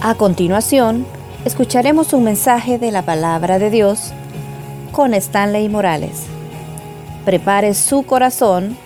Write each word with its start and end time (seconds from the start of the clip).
A 0.00 0.14
continuación, 0.14 1.04
escucharemos 1.44 2.12
un 2.12 2.22
mensaje 2.22 2.78
de 2.78 2.92
la 2.92 3.02
palabra 3.02 3.58
de 3.58 3.68
Dios 3.68 4.12
con 4.92 5.12
Stanley 5.12 5.68
Morales. 5.68 6.20
Prepare 7.24 7.74
su 7.74 8.04
corazón. 8.04 8.78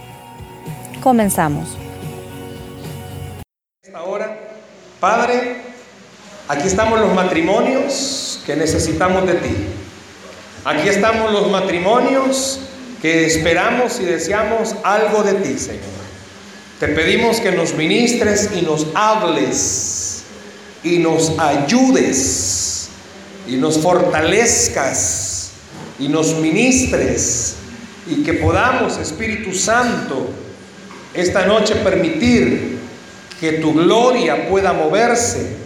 Comenzamos. 1.03 1.77
Esta 3.83 4.03
hora, 4.05 4.39
Padre, 5.01 5.57
aquí 6.49 6.67
estamos 6.67 6.99
los 6.99 7.13
matrimonios 7.13 8.41
que 8.47 8.57
necesitamos 8.57 9.27
de 9.27 9.35
ti. 9.35 9.55
Aquí 10.65 10.89
estamos 10.89 11.31
los 11.31 11.51
matrimonios 11.51 12.59
que 13.03 13.27
esperamos 13.27 14.01
y 14.01 14.05
deseamos 14.05 14.75
algo 14.83 15.23
de 15.23 15.35
ti, 15.35 15.59
Señor. 15.59 15.83
Te 16.81 16.89
pedimos 16.89 17.39
que 17.39 17.53
nos 17.53 17.75
ministres 17.75 18.49
y 18.57 18.63
nos 18.63 18.87
hables 18.95 20.02
y 20.85 20.99
nos 20.99 21.39
ayudes 21.39 22.89
y 23.47 23.57
nos 23.57 23.79
fortalezcas 23.79 25.51
y 25.99 26.09
nos 26.09 26.37
ministres 26.37 27.57
y 28.07 28.23
que 28.23 28.35
podamos, 28.35 28.99
Espíritu 28.99 29.55
Santo, 29.55 30.29
esta 31.15 31.47
noche 31.47 31.77
permitir 31.77 32.79
que 33.41 33.53
tu 33.55 33.73
gloria 33.73 34.49
pueda 34.49 34.73
moverse, 34.73 35.57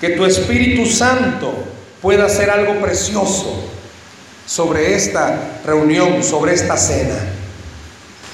que 0.00 0.10
tu 0.10 0.24
Espíritu 0.24 0.86
Santo 0.86 1.54
pueda 2.02 2.26
hacer 2.26 2.50
algo 2.50 2.80
precioso 2.80 3.64
sobre 4.46 4.94
esta 4.94 5.60
reunión, 5.64 6.22
sobre 6.22 6.52
esta 6.52 6.76
cena. 6.76 7.14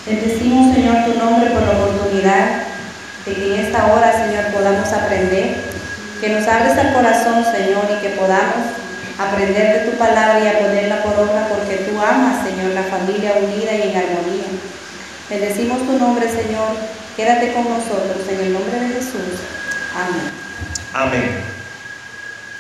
Bendecimos, 0.07 0.75
Señor, 0.75 1.05
tu 1.05 1.19
nombre 1.19 1.51
por 1.51 1.63
la 1.63 1.71
oportunidad 1.71 2.60
que 3.35 3.55
en 3.55 3.67
esta 3.67 3.87
hora, 3.93 4.13
Señor, 4.13 4.47
podamos 4.53 4.93
aprender, 4.93 5.57
que 6.21 6.29
nos 6.29 6.47
hables 6.47 6.77
al 6.77 6.93
corazón, 6.93 7.45
Señor, 7.45 7.85
y 7.91 8.01
que 8.03 8.11
podamos 8.11 8.77
aprender 9.19 9.85
de 9.85 9.91
tu 9.91 9.99
palabra 9.99 10.41
y 10.41 10.49
a 10.49 10.59
ponerla 10.59 11.03
por 11.03 11.19
obra, 11.19 11.49
porque 11.49 11.77
tú 11.89 12.01
amas, 12.01 12.47
Señor, 12.47 12.73
la 12.73 12.83
familia 12.85 13.35
unida 13.43 13.75
y 13.75 13.91
en 13.91 13.97
armonía. 13.97 14.49
Bendecimos 15.29 15.87
tu 15.87 15.99
nombre, 15.99 16.27
Señor. 16.29 16.77
Quédate 17.17 17.53
con 17.53 17.65
nosotros, 17.65 18.27
en 18.29 18.41
el 18.41 18.53
nombre 18.53 18.81
de 18.81 18.89
Jesús. 18.89 19.41
Amén. 19.95 20.33
Amén. 20.93 21.31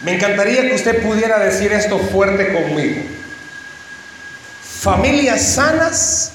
Me 0.03 0.15
encantaría 0.15 0.63
que 0.63 0.75
usted 0.75 1.03
pudiera 1.03 1.39
decir 1.39 1.73
esto 1.73 1.99
fuerte 1.99 2.53
conmigo. 2.53 3.03
Familias 4.81 5.55
sanas 5.55 6.33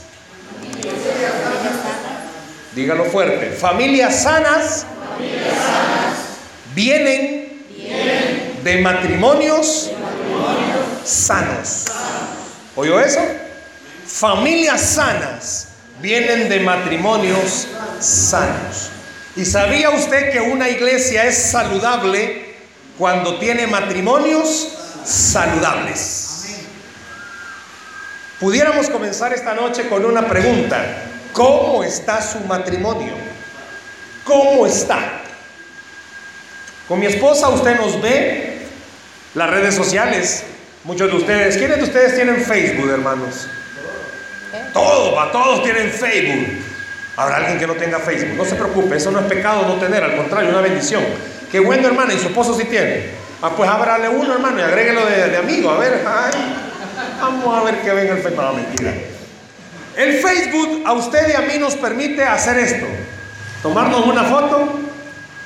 Dígalo 2.75 3.05
fuerte. 3.05 3.51
Familias 3.51 4.23
sanas, 4.23 4.85
vienen, 6.75 7.63
de, 8.63 8.77
matrimonios 8.81 9.91
sanos. 11.05 11.85
¿Oyó 12.75 12.99
eso? 12.99 13.21
Familias 14.05 14.81
sanas 14.81 15.69
vienen 16.01 16.49
de 16.49 16.59
matrimonios 16.59 17.65
sanos. 18.01 18.89
¿Y 19.37 19.45
sabía 19.45 19.91
usted 19.91 20.33
que 20.33 20.41
una 20.41 20.67
iglesia 20.67 21.23
es 21.23 21.37
saludable 21.37 22.55
cuando 22.97 23.39
tiene 23.39 23.67
matrimonios 23.67 24.67
saludables? 25.05 26.25
Pudiéramos 28.41 28.89
comenzar 28.89 29.31
esta 29.31 29.53
noche 29.53 29.87
con 29.87 30.03
una 30.03 30.27
pregunta. 30.27 31.13
¿Cómo 31.35 31.83
está 31.83 32.21
su 32.21 32.39
matrimonio? 32.47 33.11
¿Cómo 34.23 34.65
está? 34.65 35.19
Con 36.87 36.97
mi 36.97 37.07
esposa 37.07 37.49
usted 37.49 37.75
nos 37.75 38.01
ve, 38.01 38.59
las 39.33 39.49
redes 39.49 39.75
sociales, 39.75 40.45
muchos 40.85 41.11
de 41.11 41.17
ustedes, 41.17 41.57
¿quiénes 41.57 41.77
de 41.77 41.83
ustedes 41.83 42.15
tienen 42.15 42.37
Facebook, 42.37 42.89
hermanos? 42.89 43.47
Todos, 44.71 45.31
todos 45.33 45.63
tienen 45.63 45.91
Facebook. 45.91 46.63
Habrá 47.17 47.35
alguien 47.35 47.59
que 47.59 47.67
no 47.67 47.73
tenga 47.73 47.99
Facebook. 47.99 48.37
No 48.37 48.45
se 48.45 48.55
preocupe, 48.55 48.95
eso 48.95 49.11
no 49.11 49.19
es 49.19 49.25
pecado 49.25 49.67
no 49.67 49.73
tener, 49.73 50.05
al 50.05 50.15
contrario, 50.15 50.51
una 50.51 50.61
bendición. 50.61 51.03
Qué 51.51 51.59
bueno, 51.59 51.85
hermana, 51.85 52.13
y 52.13 52.17
su 52.17 52.27
esposo 52.27 52.55
sí 52.55 52.63
tiene. 52.63 53.07
Ah, 53.41 53.51
pues 53.57 53.69
ábrale 53.69 54.07
uno, 54.07 54.35
hermano, 54.35 54.59
y 54.59 54.61
agréguelo 54.61 55.05
de, 55.05 55.35
amigo. 55.35 55.69
A 55.69 55.79
ver, 55.79 56.01
vamos 57.19 57.57
a 57.57 57.63
ver 57.63 57.81
qué 57.81 57.91
venga 57.91 58.13
el 58.13 58.21
Facebook. 58.21 58.41
No, 58.41 58.53
mentira. 58.53 58.93
El 59.95 60.19
Facebook 60.19 60.83
a 60.85 60.93
usted 60.93 61.29
y 61.29 61.33
a 61.33 61.41
mí 61.41 61.57
nos 61.57 61.75
permite 61.75 62.23
hacer 62.23 62.57
esto. 62.57 62.85
Tomarnos 63.61 64.05
una 64.05 64.23
foto 64.25 64.79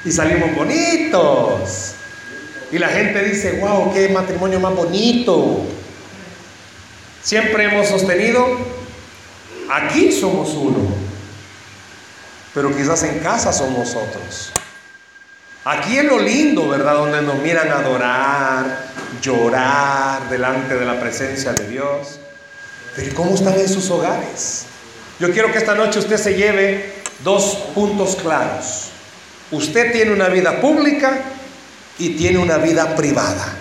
y 0.04 0.12
salimos 0.12 0.56
bonitos. 0.56 1.94
Y 2.72 2.78
la 2.78 2.88
gente 2.90 3.24
dice, 3.24 3.59
wow, 3.59 3.94
qué 3.94 4.09
matrimonio 4.09 4.59
más 4.59 4.76
bonito. 4.76 5.66
Siempre 7.22 7.66
hemos 7.66 7.88
sostenido, 7.88 8.46
aquí 9.70 10.12
somos 10.12 10.50
uno, 10.52 10.80
pero 12.54 12.76
quizás 12.76 13.04
en 13.04 13.20
casa 13.20 13.52
somos 13.52 13.90
otros. 13.90 14.52
Aquí 15.66 15.98
es 15.98 16.06
lo 16.06 16.20
lindo, 16.20 16.70
¿verdad? 16.70 16.94
Donde 16.94 17.22
nos 17.22 17.36
miran 17.40 17.70
adorar, 17.70 18.86
llorar 19.22 20.30
delante 20.30 20.76
de 20.76 20.86
la 20.86 21.00
presencia 21.00 21.52
de 21.54 21.68
Dios. 21.68 22.20
Pero 22.96 23.16
¿cómo 23.16 23.36
están 23.36 23.60
en 23.60 23.70
sus 23.70 23.90
hogares? 23.90 24.66
Yo 25.20 25.32
quiero 25.32 25.52
que 25.52 25.58
esta 25.58 25.76
noche 25.76 26.00
usted 26.00 26.18
se 26.18 26.36
lleve 26.36 26.94
dos 27.24 27.58
puntos 27.76 28.16
claros. 28.16 28.90
Usted 29.52 29.92
tiene 29.92 30.12
una 30.12 30.30
vida 30.30 30.62
pública 30.62 31.20
y 31.98 32.12
tiene 32.12 32.38
una 32.38 32.58
vida 32.58 32.96
privada. 32.96 33.54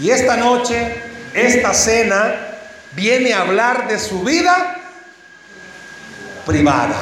Y 0.00 0.10
esta 0.10 0.36
noche, 0.36 0.96
esta 1.34 1.74
cena, 1.74 2.48
viene 2.92 3.32
a 3.32 3.42
hablar 3.42 3.88
de 3.88 3.98
su 3.98 4.22
vida 4.22 4.76
privada. 6.46 6.96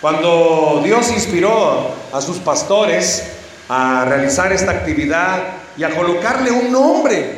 Cuando 0.00 0.80
Dios 0.84 1.10
inspiró 1.10 1.94
a 2.12 2.20
sus 2.20 2.38
pastores 2.38 3.24
a 3.68 4.04
realizar 4.04 4.52
esta 4.52 4.70
actividad 4.70 5.42
y 5.76 5.84
a 5.84 5.94
colocarle 5.94 6.50
un 6.50 6.70
nombre 6.70 7.37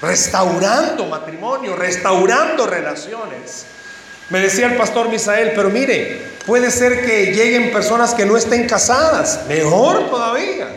restaurando 0.00 1.06
matrimonio, 1.06 1.76
restaurando 1.76 2.66
relaciones. 2.66 3.66
Me 4.30 4.40
decía 4.40 4.66
el 4.66 4.76
pastor 4.76 5.08
Misael, 5.08 5.52
pero 5.54 5.70
mire, 5.70 6.22
puede 6.46 6.70
ser 6.70 7.04
que 7.04 7.32
lleguen 7.32 7.72
personas 7.72 8.14
que 8.14 8.24
no 8.24 8.36
estén 8.36 8.66
casadas, 8.66 9.40
mejor 9.48 10.08
todavía, 10.08 10.68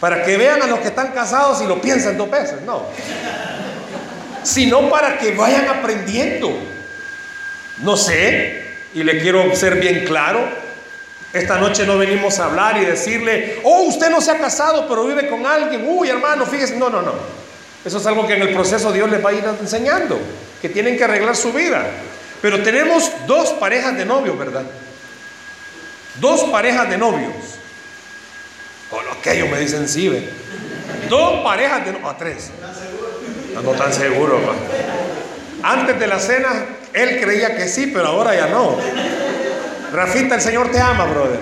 para 0.00 0.22
que 0.22 0.36
vean 0.36 0.62
a 0.62 0.66
los 0.66 0.78
que 0.78 0.88
están 0.88 1.08
casados 1.08 1.60
y 1.60 1.66
lo 1.66 1.80
piensen 1.80 2.16
dos 2.16 2.30
veces, 2.30 2.62
no, 2.62 2.86
sino 4.44 4.88
para 4.88 5.18
que 5.18 5.32
vayan 5.32 5.68
aprendiendo. 5.68 6.56
No 7.78 7.96
sé, 7.96 8.64
y 8.94 9.02
le 9.02 9.20
quiero 9.20 9.54
ser 9.54 9.76
bien 9.76 10.04
claro, 10.04 10.40
esta 11.32 11.58
noche 11.58 11.84
no 11.84 11.98
venimos 11.98 12.38
a 12.38 12.46
hablar 12.46 12.78
y 12.78 12.84
decirle, 12.84 13.60
oh, 13.64 13.82
usted 13.82 14.08
no 14.08 14.20
se 14.20 14.30
ha 14.30 14.38
casado, 14.38 14.88
pero 14.88 15.04
vive 15.04 15.28
con 15.28 15.44
alguien, 15.44 15.84
uy 15.86 16.08
hermano, 16.08 16.46
fíjese, 16.46 16.76
no, 16.76 16.88
no, 16.88 17.02
no. 17.02 17.12
Eso 17.84 17.98
es 17.98 18.06
algo 18.06 18.26
que 18.26 18.34
en 18.34 18.42
el 18.42 18.52
proceso 18.52 18.92
Dios 18.92 19.10
les 19.10 19.24
va 19.24 19.30
a 19.30 19.32
ir 19.32 19.44
enseñando, 19.60 20.18
que 20.60 20.68
tienen 20.68 20.96
que 20.96 21.04
arreglar 21.04 21.36
su 21.36 21.52
vida. 21.52 21.86
Pero 22.42 22.62
tenemos 22.62 23.10
dos 23.26 23.50
parejas 23.50 23.96
de 23.96 24.04
novios, 24.04 24.38
¿verdad? 24.38 24.64
Dos 26.20 26.44
parejas 26.44 26.88
de 26.90 26.98
novios. 26.98 27.32
O 28.90 29.02
lo 29.02 29.20
que 29.20 29.32
ellos 29.34 29.48
me 29.50 29.58
dicen 29.58 29.88
sí. 29.88 30.10
Dos 31.08 31.42
parejas 31.42 31.84
de 31.84 31.92
novios. 31.92 32.10
A 32.10 32.16
tres. 32.16 32.50
No, 33.54 33.62
no 33.62 33.70
tan 33.72 33.92
seguro, 33.92 34.40
Antes 35.62 35.98
de 35.98 36.06
la 36.06 36.18
cena, 36.20 36.66
él 36.92 37.20
creía 37.20 37.56
que 37.56 37.68
sí, 37.68 37.90
pero 37.92 38.08
ahora 38.08 38.34
ya 38.34 38.46
no. 38.46 38.76
Rafita, 39.92 40.36
el 40.36 40.40
Señor 40.40 40.70
te 40.70 40.80
ama, 40.80 41.06
brother. 41.06 41.40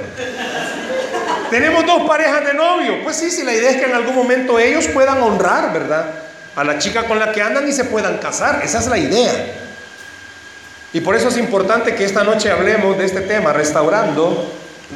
Tenemos 1.50 1.84
dos 1.86 2.08
parejas 2.08 2.44
de 2.44 2.54
novios. 2.54 2.96
Pues 3.04 3.16
sí, 3.16 3.30
sí, 3.30 3.42
la 3.42 3.52
idea 3.52 3.70
es 3.70 3.76
que 3.76 3.84
en 3.84 3.94
algún 3.94 4.14
momento 4.14 4.58
ellos 4.58 4.88
puedan 4.88 5.22
honrar, 5.22 5.72
¿verdad? 5.72 6.25
A 6.56 6.64
la 6.64 6.78
chica 6.78 7.06
con 7.06 7.18
la 7.18 7.32
que 7.32 7.42
andan 7.42 7.68
y 7.68 7.72
se 7.72 7.84
puedan 7.84 8.16
casar. 8.18 8.62
Esa 8.64 8.80
es 8.80 8.86
la 8.86 8.98
idea. 8.98 9.32
Y 10.92 11.00
por 11.00 11.14
eso 11.14 11.28
es 11.28 11.36
importante 11.36 11.94
que 11.94 12.04
esta 12.04 12.24
noche 12.24 12.50
hablemos 12.50 12.96
de 12.96 13.04
este 13.04 13.20
tema, 13.20 13.52
restaurando 13.52 14.50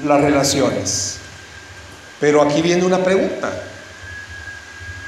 las 0.05 0.21
relaciones. 0.21 1.19
Pero 2.19 2.41
aquí 2.43 2.63
viene 2.63 2.85
una 2.85 2.99
pregunta. 2.99 3.51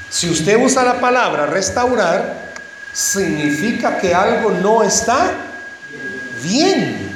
Si 0.09 0.29
usted 0.29 0.63
usa 0.63 0.83
la 0.83 0.99
palabra 0.99 1.47
restaurar, 1.47 2.53
significa 2.93 3.97
que 3.97 4.13
algo 4.13 4.51
no 4.51 4.83
está 4.83 5.31
bien. 6.43 7.11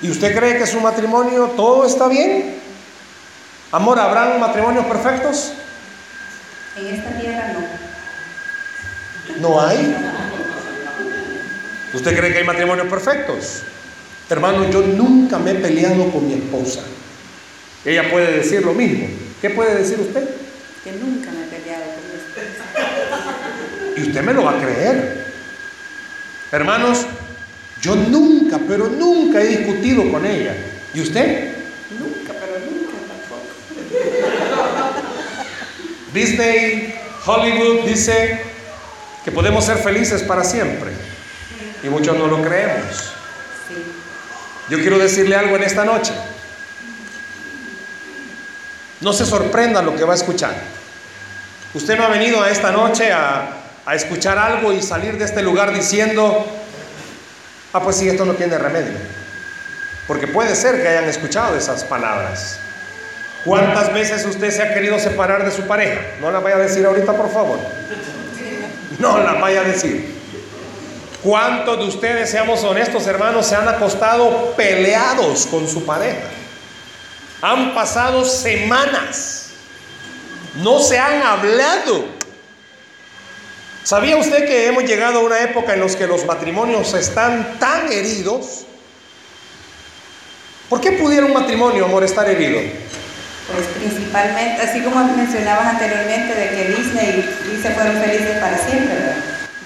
¿Y 0.00 0.10
usted 0.10 0.36
cree 0.36 0.58
que 0.58 0.66
su 0.66 0.80
matrimonio 0.80 1.52
todo 1.56 1.86
está 1.86 2.08
bien? 2.08 2.56
Amor, 3.70 4.00
¿habrán 4.00 4.40
matrimonios 4.40 4.84
perfectos? 4.86 5.52
En 6.76 6.86
esta 6.86 7.10
tierra 7.20 7.52
no. 7.52 9.40
¿No 9.40 9.60
hay? 9.60 9.94
¿Usted 11.92 12.16
cree 12.16 12.32
que 12.32 12.38
hay 12.38 12.44
matrimonios 12.44 12.88
perfectos? 12.88 13.62
Hermano, 14.30 14.70
yo 14.70 14.80
nunca 14.80 15.38
me 15.38 15.50
he 15.50 15.54
peleado 15.56 16.10
con 16.10 16.26
mi 16.26 16.34
esposa. 16.34 16.80
Ella 17.84 18.10
puede 18.10 18.38
decir 18.38 18.64
lo 18.64 18.72
mismo. 18.72 19.06
¿Qué 19.40 19.50
puede 19.50 19.76
decir 19.76 20.00
usted? 20.00 20.26
Que 20.82 20.92
nunca 20.92 21.30
me 21.30 21.44
he 21.44 21.60
peleado 21.60 21.84
con 21.84 22.02
mi 22.08 22.14
esposo. 22.14 22.62
Y 23.96 24.02
usted 24.08 24.22
me 24.22 24.32
lo 24.32 24.44
va 24.44 24.52
a 24.52 24.62
creer. 24.62 25.26
Hermanos, 26.50 27.06
yo 27.82 27.94
nunca, 27.94 28.58
pero 28.66 28.88
nunca 28.88 29.42
he 29.42 29.46
discutido 29.48 30.10
con 30.10 30.24
ella. 30.24 30.56
¿Y 30.94 31.00
usted? 31.00 31.52
Nunca, 31.98 32.32
pero 32.32 32.58
nunca 32.60 32.92
tampoco. 33.08 33.52
Disney, 36.12 36.94
Hollywood 37.24 37.86
dice 37.86 38.42
que 39.24 39.32
podemos 39.32 39.64
ser 39.64 39.78
felices 39.78 40.22
para 40.22 40.44
siempre. 40.44 40.90
Y 41.82 41.88
muchos 41.88 42.16
no 42.16 42.26
lo 42.26 42.42
creemos. 42.42 43.12
Yo 44.68 44.78
quiero 44.78 44.98
decirle 44.98 45.36
algo 45.36 45.56
en 45.56 45.64
esta 45.64 45.84
noche. 45.84 46.12
No 49.00 49.12
se 49.12 49.26
sorprenda 49.26 49.82
lo 49.82 49.96
que 49.96 50.04
va 50.04 50.12
a 50.12 50.16
escuchar. 50.16 50.54
Usted 51.74 51.96
no 51.96 52.04
ha 52.04 52.08
venido 52.08 52.42
a 52.42 52.50
esta 52.50 52.70
noche 52.70 53.12
a, 53.12 53.56
a 53.84 53.94
escuchar 53.94 54.38
algo 54.38 54.72
y 54.72 54.82
salir 54.82 55.18
de 55.18 55.24
este 55.24 55.42
lugar 55.42 55.74
diciendo, 55.74 56.46
ah, 57.72 57.82
pues 57.82 57.96
sí, 57.96 58.08
esto 58.08 58.24
no 58.24 58.34
tiene 58.34 58.58
remedio. 58.58 58.96
Porque 60.06 60.26
puede 60.28 60.54
ser 60.54 60.82
que 60.82 60.88
hayan 60.88 61.04
escuchado 61.04 61.56
esas 61.56 61.84
palabras. 61.84 62.58
¿Cuántas 63.44 63.92
veces 63.92 64.24
usted 64.24 64.50
se 64.50 64.62
ha 64.62 64.72
querido 64.72 64.98
separar 64.98 65.44
de 65.44 65.50
su 65.50 65.62
pareja? 65.62 66.00
No 66.20 66.30
la 66.30 66.38
vaya 66.38 66.56
a 66.56 66.60
decir 66.60 66.86
ahorita, 66.86 67.12
por 67.16 67.32
favor. 67.32 67.58
No 68.98 69.18
la 69.18 69.34
vaya 69.34 69.62
a 69.62 69.64
decir. 69.64 70.22
¿Cuántos 71.22 71.78
de 71.78 71.84
ustedes, 71.84 72.30
seamos 72.30 72.62
honestos 72.64 73.06
hermanos, 73.06 73.46
se 73.46 73.54
han 73.54 73.68
acostado 73.68 74.54
peleados 74.56 75.46
con 75.46 75.68
su 75.68 75.84
pareja? 75.84 76.22
Han 77.40 77.74
pasado 77.74 78.24
semanas. 78.24 79.50
No 80.56 80.80
se 80.80 80.98
han 80.98 81.22
hablado. 81.22 82.04
¿Sabía 83.82 84.16
usted 84.16 84.46
que 84.46 84.68
hemos 84.68 84.84
llegado 84.84 85.18
a 85.18 85.22
una 85.22 85.40
época 85.42 85.74
en 85.74 85.80
la 85.80 85.86
que 85.92 86.06
los 86.06 86.24
matrimonios 86.24 86.94
están 86.94 87.58
tan 87.58 87.90
heridos? 87.90 88.64
¿Por 90.68 90.80
qué 90.80 90.92
pudiera 90.92 91.26
un 91.26 91.32
matrimonio, 91.32 91.84
amor, 91.84 92.04
estar 92.04 92.28
herido? 92.28 92.60
Pues 93.52 93.66
principalmente, 93.66 94.62
así 94.62 94.80
como 94.80 95.04
mencionabas 95.04 95.66
anteriormente, 95.66 96.34
de 96.34 96.48
que 96.48 96.74
Disney 96.74 97.24
y 97.44 97.50
Disney 97.50 97.74
fueron 97.74 97.96
felices 98.00 98.38
para 98.38 98.56
siempre, 98.56 98.94
¿verdad? 98.94 99.16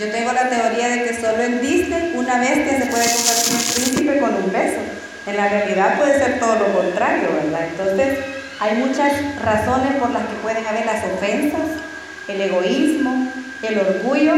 Yo 0.01 0.11
tengo 0.11 0.33
la 0.33 0.49
teoría 0.51 0.89
de 0.89 1.05
que 1.05 1.21
solo 1.21 1.41
en 1.41 1.61
Disney 1.61 2.13
una 2.15 2.39
bestia 2.39 2.79
se 2.79 2.87
puede 2.87 3.07
convertir 3.07 3.55
en 3.55 3.75
príncipe 3.75 4.19
con 4.19 4.35
un 4.35 4.53
beso. 4.53 4.81
En 5.27 5.37
la 5.37 5.49
realidad 5.49 5.99
puede 5.99 6.19
ser 6.19 6.41
todo 6.41 6.57
lo 6.57 6.73
contrario, 6.75 7.29
¿verdad? 7.33 7.69
Entonces, 7.71 8.19
hay 8.59 8.77
muchas 8.77 9.13
razones 9.43 9.95
por 10.01 10.11
las 10.11 10.27
que 10.27 10.35
pueden 10.43 10.67
haber 10.67 10.85
las 10.85 11.05
ofensas, 11.05 11.79
el 12.27 12.41
egoísmo, 12.41 13.33
el 13.63 13.79
orgullo, 13.79 14.35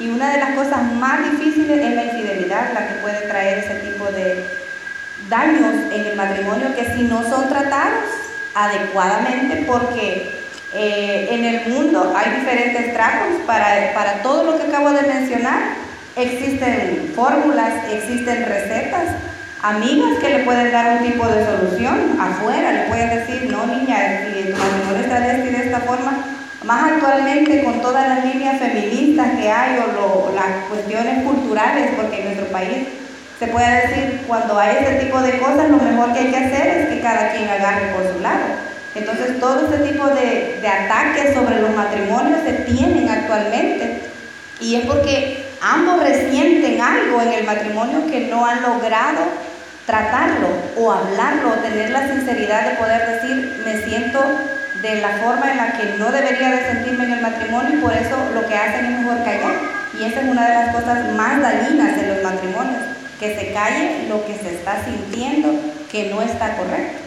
y 0.00 0.08
una 0.08 0.32
de 0.32 0.38
las 0.38 0.54
cosas 0.54 0.92
más 0.94 1.20
difíciles 1.30 1.84
es 1.84 1.94
la 1.94 2.04
infidelidad, 2.04 2.72
la 2.72 2.88
que 2.88 2.94
puede 3.00 3.20
traer 3.28 3.58
ese 3.58 3.74
tipo 3.76 4.06
de 4.06 4.44
daños 5.28 5.92
en 5.92 6.06
el 6.06 6.16
matrimonio 6.16 6.74
que 6.74 6.84
si 6.94 7.02
no 7.02 7.22
son 7.28 7.48
tratados 7.48 8.04
adecuadamente, 8.56 9.64
porque 9.66 10.30
eh, 10.74 11.28
en 11.30 11.44
el 11.44 11.68
mundo 11.68 12.14
hay 12.16 12.38
diferentes 12.40 12.92
tragos 12.94 13.40
para, 13.46 13.92
para 13.94 14.22
todo 14.22 14.44
lo 14.44 14.58
que 14.58 14.64
acabo 14.68 14.90
de 14.90 15.02
mencionar. 15.02 15.60
Existen 16.16 17.12
fórmulas, 17.14 17.72
existen 17.92 18.46
recetas, 18.46 19.04
amigas 19.62 20.18
que 20.20 20.30
le 20.30 20.44
pueden 20.44 20.72
dar 20.72 20.96
un 20.98 21.06
tipo 21.06 21.26
de 21.28 21.44
solución 21.44 22.18
afuera, 22.18 22.72
le 22.72 22.82
pueden 22.84 23.10
decir, 23.10 23.50
no 23.50 23.66
niña, 23.66 24.24
si 24.32 24.50
tu 24.50 24.56
matrimonio 24.56 25.02
está 25.02 25.20
de 25.20 25.30
esta 25.32 25.44
de 25.58 25.64
esta 25.66 25.80
forma, 25.80 26.16
más 26.64 26.92
actualmente 26.92 27.62
con 27.62 27.82
todas 27.82 28.08
las 28.08 28.24
líneas 28.24 28.58
feministas 28.58 29.28
que 29.38 29.50
hay 29.50 29.78
o 29.78 29.86
lo- 29.92 30.34
las 30.34 30.64
cuestiones 30.70 31.22
culturales, 31.22 31.90
porque 31.96 32.18
en 32.20 32.24
nuestro 32.24 32.46
país 32.46 32.88
se 33.38 33.46
puede 33.48 33.86
decir, 33.86 34.24
cuando 34.26 34.58
hay 34.58 34.76
este 34.80 35.04
tipo 35.04 35.20
de 35.20 35.38
cosas, 35.38 35.68
lo 35.68 35.76
mejor 35.76 36.12
que 36.12 36.20
hay 36.20 36.30
que 36.30 36.36
hacer 36.36 36.66
es 36.66 36.88
que 36.88 37.00
cada 37.00 37.32
quien 37.32 37.48
agarre 37.48 37.94
por 37.94 38.12
su 38.12 38.20
lado. 38.20 38.44
Entonces, 38.94 39.38
todo 39.38 39.66
este 39.66 39.90
tipo 39.90 40.06
de, 40.08 40.58
de 40.60 40.68
ataques 40.68 41.34
sobre 41.34 41.60
los 41.60 41.74
matrimonios 41.74 42.40
se 42.44 42.52
tienen 42.52 43.08
actualmente. 43.10 44.00
Y 44.58 44.76
es 44.76 44.86
porque 44.86 45.44
ambos 45.60 46.02
resienten 46.02 46.80
algo 46.80 47.20
en 47.20 47.32
el 47.32 47.44
matrimonio 47.44 48.06
que 48.06 48.28
no 48.28 48.46
han 48.46 48.62
logrado 48.62 49.20
tratarlo 49.84 50.48
o 50.76 50.90
hablarlo 50.90 51.50
o 51.50 51.62
tener 51.62 51.90
la 51.90 52.08
sinceridad 52.08 52.70
de 52.70 52.76
poder 52.76 53.20
decir, 53.20 53.62
me 53.64 53.82
siento 53.84 54.24
de 54.82 55.00
la 55.00 55.10
forma 55.22 55.50
en 55.50 55.56
la 55.56 55.72
que 55.72 55.94
no 55.98 56.10
debería 56.10 56.50
de 56.50 56.66
sentirme 56.66 57.04
en 57.04 57.12
el 57.12 57.20
matrimonio 57.22 57.78
y 57.78 57.82
por 57.82 57.92
eso 57.92 58.16
lo 58.34 58.46
que 58.46 58.54
hacen 58.54 58.86
es 58.86 58.98
mejor 59.00 59.24
callar. 59.24 59.54
Y 59.98 60.04
esa 60.04 60.20
es 60.20 60.28
una 60.28 60.48
de 60.48 60.54
las 60.54 60.74
cosas 60.74 61.12
más 61.14 61.40
dañinas 61.40 61.96
en 61.98 62.08
los 62.08 62.22
matrimonios, 62.22 62.82
que 63.18 63.34
se 63.38 63.52
calle 63.52 64.08
lo 64.08 64.24
que 64.26 64.34
se 64.34 64.54
está 64.54 64.84
sintiendo 64.84 65.50
que 65.90 66.10
no 66.10 66.22
está 66.22 66.56
correcto. 66.56 66.98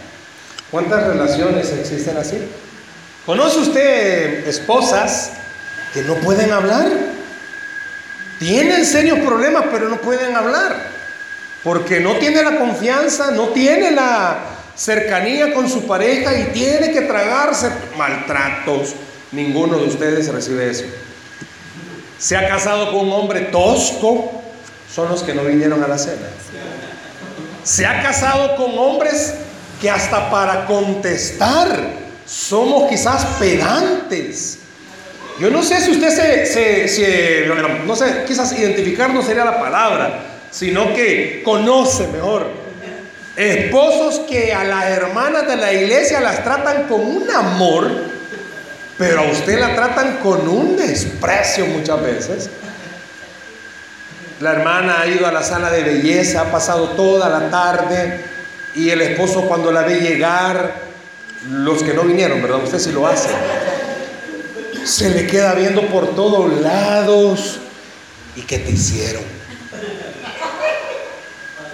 ¿Cuántas 0.71 1.07
relaciones 1.07 1.71
existen 1.71 2.17
así? 2.17 2.37
¿Conoce 3.25 3.59
usted 3.59 4.47
esposas 4.47 5.31
que 5.93 6.01
no 6.01 6.15
pueden 6.15 6.51
hablar? 6.51 6.87
Tienen 8.39 8.85
serios 8.85 9.19
problemas, 9.19 9.65
pero 9.71 9.89
no 9.89 9.97
pueden 9.97 10.35
hablar. 10.35 10.99
Porque 11.63 11.99
no 11.99 12.15
tiene 12.15 12.41
la 12.41 12.57
confianza, 12.57 13.31
no 13.31 13.49
tiene 13.49 13.91
la 13.91 14.39
cercanía 14.75 15.53
con 15.53 15.69
su 15.69 15.85
pareja 15.85 16.33
y 16.39 16.45
tiene 16.53 16.91
que 16.91 17.01
tragarse 17.01 17.69
maltratos. 17.97 18.95
Ninguno 19.31 19.77
de 19.77 19.87
ustedes 19.87 20.31
recibe 20.31 20.69
eso. 20.69 20.85
Se 22.17 22.37
ha 22.37 22.47
casado 22.47 22.91
con 22.91 23.07
un 23.07 23.13
hombre 23.13 23.41
tosco, 23.41 24.38
son 24.93 25.09
los 25.09 25.23
que 25.23 25.33
no 25.33 25.43
vinieron 25.43 25.83
a 25.83 25.87
la 25.87 25.97
cena. 25.97 26.27
Se 27.63 27.85
ha 27.85 28.01
casado 28.01 28.55
con 28.55 28.77
hombres 28.77 29.35
que 29.79 29.89
hasta 29.89 30.29
para 30.29 30.65
contestar 30.65 31.99
somos 32.25 32.89
quizás 32.89 33.25
pedantes. 33.39 34.59
Yo 35.39 35.49
no 35.49 35.63
sé 35.63 35.79
si 35.79 35.91
usted 35.91 36.09
se, 36.45 37.47
no 37.85 37.95
sé, 37.95 38.23
quizás 38.27 38.51
identificar 38.57 39.13
no 39.13 39.21
sería 39.21 39.45
la 39.45 39.59
palabra, 39.59 40.19
sino 40.51 40.93
que 40.93 41.41
conoce 41.45 42.07
mejor. 42.07 42.47
Esposos 43.37 44.19
que 44.27 44.53
a 44.53 44.65
las 44.65 44.85
hermanas 44.85 45.47
de 45.47 45.55
la 45.55 45.71
iglesia 45.71 46.19
las 46.19 46.43
tratan 46.43 46.89
con 46.89 46.99
un 46.99 47.29
amor, 47.31 47.89
pero 48.97 49.21
a 49.21 49.31
usted 49.31 49.57
la 49.59 49.75
tratan 49.75 50.17
con 50.17 50.45
un 50.45 50.75
desprecio 50.75 51.65
muchas 51.67 52.01
veces. 52.01 52.49
La 54.39 54.53
hermana 54.53 55.01
ha 55.01 55.07
ido 55.07 55.27
a 55.27 55.33
la 55.33 55.43
sala 55.43 55.69
de 55.69 55.83
belleza, 55.83 56.41
ha 56.41 56.51
pasado 56.51 56.89
toda 56.91 57.27
la 57.27 57.49
tarde 57.49 58.23
y 58.73 58.89
el 58.89 59.01
esposo 59.01 59.41
cuando 59.41 59.69
la 59.69 59.81
ve 59.81 59.99
llegar, 59.99 60.75
los 61.49 61.83
que 61.83 61.93
no 61.93 62.03
vinieron, 62.03 62.41
¿verdad? 62.41 62.63
Usted 62.63 62.79
sí 62.79 62.91
lo 62.91 63.05
hace. 63.05 63.29
Se 64.85 65.09
le 65.09 65.27
queda 65.27 65.53
viendo 65.55 65.81
por 65.87 66.15
todos 66.15 66.61
lados. 66.61 67.59
¿Y 68.37 68.41
qué 68.43 68.59
te 68.59 68.71
hicieron? 68.71 69.23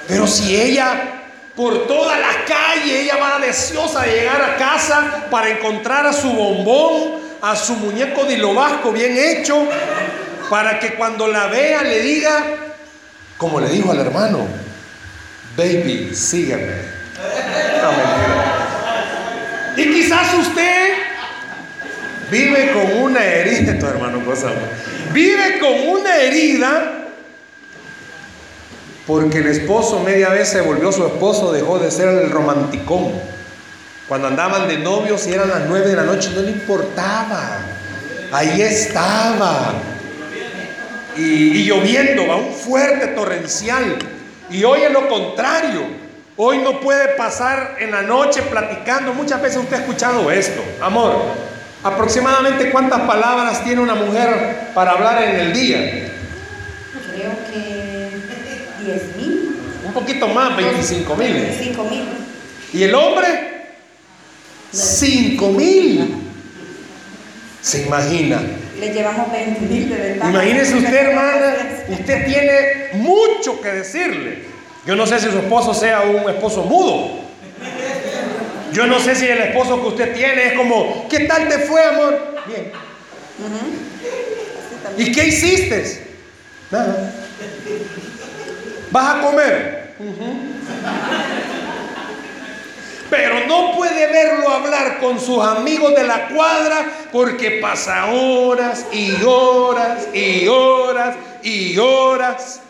Pero 0.07 0.25
si 0.25 0.59
ella, 0.59 1.23
por 1.55 1.85
toda 1.85 2.17
la 2.17 2.45
calle, 2.47 3.01
ella 3.01 3.17
va 3.17 3.45
deseosa 3.45 4.01
de 4.01 4.11
llegar 4.11 4.41
a 4.41 4.57
casa 4.57 5.27
para 5.29 5.49
encontrar 5.49 6.07
a 6.07 6.13
su 6.13 6.31
bombón, 6.31 7.19
a 7.43 7.55
su 7.55 7.75
muñeco 7.75 8.25
de 8.25 8.33
hilo 8.33 8.55
vasco 8.55 8.91
bien 8.91 9.15
hecho, 9.17 9.67
para 10.49 10.79
que 10.79 10.95
cuando 10.95 11.27
la 11.27 11.47
vea 11.47 11.83
le 11.83 12.01
diga, 12.01 12.43
como 13.37 13.59
le 13.59 13.69
dijo 13.69 13.91
al 13.91 13.99
hermano, 13.99 14.47
baby, 15.57 16.13
sígueme. 16.13 16.73
Y 19.77 19.91
quizás 19.91 20.33
usted 20.33 20.93
vive 22.31 22.71
con 22.71 23.03
una 23.03 23.23
herida, 23.23 23.77
tu 23.79 23.85
hermano 23.85 24.23
cosa, 24.23 24.49
vive 25.11 25.59
con 25.59 25.89
una 25.89 26.15
herida 26.17 27.05
porque 29.07 29.37
el 29.37 29.47
esposo 29.47 29.99
media 29.99 30.29
vez 30.29 30.49
se 30.49 30.61
volvió 30.61 30.91
su 30.91 31.05
esposo, 31.05 31.51
dejó 31.51 31.77
de 31.77 31.91
ser 31.91 32.09
el 32.09 32.31
romanticón. 32.31 33.11
Cuando 34.07 34.27
andaban 34.27 34.67
de 34.67 34.79
novios 34.79 35.27
y 35.27 35.33
eran 35.33 35.49
las 35.49 35.67
nueve 35.67 35.89
de 35.89 35.95
la 35.95 36.03
noche, 36.03 36.31
no 36.33 36.41
le 36.41 36.51
importaba. 36.51 37.59
Ahí 38.31 38.61
estaba. 38.61 39.73
Y, 41.17 41.21
y 41.59 41.63
lloviendo, 41.65 42.31
a 42.31 42.35
un 42.35 42.53
fuerte 42.53 43.07
torrencial. 43.07 43.97
Y 44.49 44.63
hoy 44.63 44.81
es 44.81 44.91
lo 44.91 45.07
contrario. 45.07 45.81
Hoy 46.37 46.57
no 46.57 46.81
puede 46.81 47.15
pasar 47.15 47.77
en 47.79 47.91
la 47.91 48.01
noche 48.01 48.41
platicando. 48.41 49.13
Muchas 49.13 49.41
veces 49.41 49.57
usted 49.57 49.77
ha 49.77 49.79
escuchado 49.79 50.29
esto. 50.29 50.61
Amor, 50.81 51.15
aproximadamente 51.83 52.71
cuántas 52.71 53.01
palabras 53.01 53.63
tiene 53.63 53.81
una 53.81 53.95
mujer 53.95 54.71
para 54.73 54.91
hablar 54.91 55.23
en 55.23 55.35
el 55.39 55.53
día. 55.53 56.11
Creo 57.13 57.31
que 57.51 58.09
10 58.85 59.15
mil. 59.15 59.55
Un 59.85 59.93
poquito 59.93 60.27
más, 60.27 60.57
25 60.57 61.15
mil. 61.15 61.33
25 61.33 61.83
mil. 61.85 62.03
¿Y 62.73 62.83
el 62.83 62.93
hombre? 62.93 63.67
5 64.71 65.49
mil. 65.51 66.15
¿Se 67.61 67.83
imagina? 67.83 68.41
Le 68.79 68.93
llevamos 68.93 69.31
20 69.31 69.61
mil 69.61 69.89
de 69.89 69.95
ventaja. 69.95 70.31
Imagínese 70.31 70.75
usted, 70.75 70.93
hermana, 71.09 71.55
usted 71.87 72.25
tiene 72.25 72.89
mucho 72.93 73.61
que 73.61 73.71
decirle. 73.71 74.43
Yo 74.85 74.95
no 74.95 75.05
sé 75.07 75.19
si 75.19 75.29
su 75.31 75.39
esposo 75.39 75.73
sea 75.73 76.01
un 76.01 76.29
esposo 76.29 76.63
mudo. 76.63 77.25
Yo 78.71 78.85
no 78.87 78.99
sé 78.99 79.15
si 79.15 79.25
el 79.25 79.39
esposo 79.39 79.81
que 79.81 79.87
usted 79.87 80.13
tiene 80.13 80.47
es 80.47 80.53
como, 80.53 81.07
¿qué 81.09 81.21
tal 81.21 81.47
te 81.47 81.59
fue, 81.59 81.81
amor? 81.83 82.35
Bien. 82.45 82.71
¿Y 84.97 85.11
qué 85.11 85.27
hiciste? 85.27 86.03
Nada. 86.71 87.13
¿Vas 88.91 89.15
a 89.15 89.21
comer? 89.21 89.95
Pero 93.09 93.45
no 93.47 93.75
puede 93.75 94.07
verlo 94.07 94.49
hablar 94.49 94.99
con 94.99 95.19
sus 95.19 95.43
amigos 95.43 95.95
de 95.95 96.03
la 96.03 96.27
cuadra 96.29 96.85
porque 97.11 97.59
pasa 97.61 98.07
horas 98.07 98.85
y 98.91 99.11
horas 99.23 100.07
y 100.13 100.47
horas 100.47 101.15
y 101.43 101.77
horas. 101.77 102.61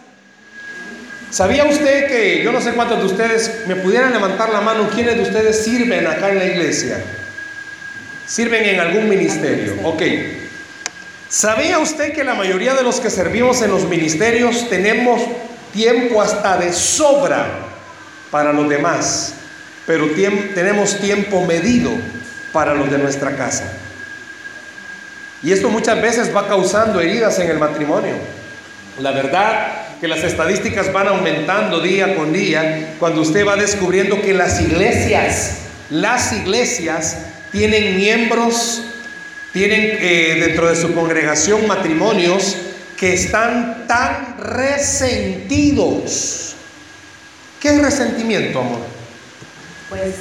¿Sabía 1.32 1.66
usted 1.66 2.08
que 2.08 2.44
yo 2.44 2.52
no 2.52 2.62
sé 2.62 2.74
cuántos 2.74 3.00
de 3.00 3.06
ustedes 3.06 3.64
me 3.68 3.76
pudieran 3.76 4.14
levantar 4.14 4.50
la 4.50 4.62
mano? 4.62 4.90
¿Quiénes 4.94 5.16
de 5.16 5.24
ustedes 5.24 5.64
sirven 5.64 6.06
acá 6.06 6.30
en 6.30 6.40
la 6.40 6.46
iglesia? 6.46 7.04
¿Sirven 8.28 8.64
en 8.66 8.80
algún 8.80 9.10
ministerio? 9.10 9.76
Ok. 9.84 10.02
¿Sabía 11.30 11.80
usted 11.80 12.14
que 12.14 12.24
la 12.24 12.36
mayoría 12.36 12.74
de 12.74 12.84
los 12.84 13.00
que 13.00 13.10
servimos 13.10 13.62
en 13.62 13.72
los 13.72 13.84
ministerios 13.86 14.70
tenemos 14.70 15.22
tiempo 15.74 16.22
hasta 16.22 16.58
de 16.58 16.72
sobra 16.72 17.48
para 18.32 18.54
los 18.54 18.70
demás? 18.70 19.34
Pero 19.86 20.10
tenemos 20.54 21.00
tiempo 21.00 21.46
medido 21.46 21.92
para 22.52 22.74
los 22.74 22.90
de 22.90 22.98
nuestra 22.98 23.36
casa. 23.36 23.66
Y 25.44 25.52
esto 25.52 25.70
muchas 25.70 26.02
veces 26.02 26.36
va 26.36 26.48
causando 26.48 27.00
heridas 27.00 27.38
en 27.40 27.52
el 27.52 27.60
matrimonio. 27.60 28.16
La 29.00 29.12
verdad 29.12 29.86
que 30.02 30.08
las 30.08 30.24
estadísticas 30.24 30.92
van 30.92 31.08
aumentando 31.08 31.82
día 31.82 32.16
con 32.16 32.34
día 32.34 32.96
cuando 33.00 33.22
usted 33.22 33.46
va 33.46 33.56
descubriendo 33.56 34.22
que 34.22 34.34
las 34.34 34.60
iglesias, 34.62 35.58
las 35.90 36.34
iglesias 36.34 37.18
tienen 37.52 37.98
miembros, 37.98 38.82
tienen 39.54 39.82
eh, 39.82 40.38
dentro 40.48 40.68
de 40.68 40.76
su 40.76 40.94
congregación 40.94 41.68
matrimonios 41.68 42.58
que 42.98 43.14
están 43.14 43.86
tan 43.88 44.38
resentidos. 44.40 45.76
¿Qué 47.60 47.70
es 47.70 47.82
resentimiento, 47.82 48.62
amor? 48.62 48.95
Pues 49.90 50.16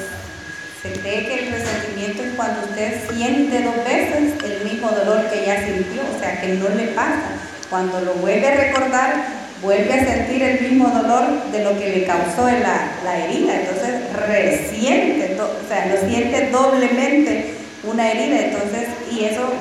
se 0.83 0.93
cree 1.01 1.27
que 1.27 1.35
el 1.35 1.53
resentimiento 1.53 2.23
es 2.23 2.35
cuando 2.37 2.61
usted 2.69 3.09
siente 3.11 3.63
dos 3.63 3.77
veces 3.77 4.35
el 4.45 4.71
mismo 4.71 4.91
dolor 4.91 5.31
que 5.31 5.47
ya 5.47 5.65
sintió, 5.65 6.03
o 6.15 6.21
sea, 6.21 6.41
que 6.41 6.49
no 6.49 6.69
le 6.69 6.89
pasa. 6.89 7.41
Cuando 7.71 8.03
lo 8.03 8.13
vuelve 8.15 8.47
a 8.47 8.55
recordar, 8.55 9.25
vuelve 9.63 9.95
a 9.95 10.05
sentir 10.05 10.43
el 10.43 10.61
mismo 10.61 10.89
dolor 10.89 11.51
de 11.51 11.65
lo 11.65 11.79
que 11.79 11.89
le 11.89 12.05
causó 12.05 12.45
la, 12.45 12.93
la 13.03 13.19
herida. 13.25 13.61
Entonces 13.61 14.13
resiente, 14.29 15.39
o 15.41 15.69
sea, 15.69 15.87
lo 15.87 16.07
siente 16.07 16.51
doblemente 16.51 17.55
una 17.85 18.11
herida. 18.11 18.41
Entonces, 18.41 18.89
y 19.11 19.25
eso, 19.25 19.55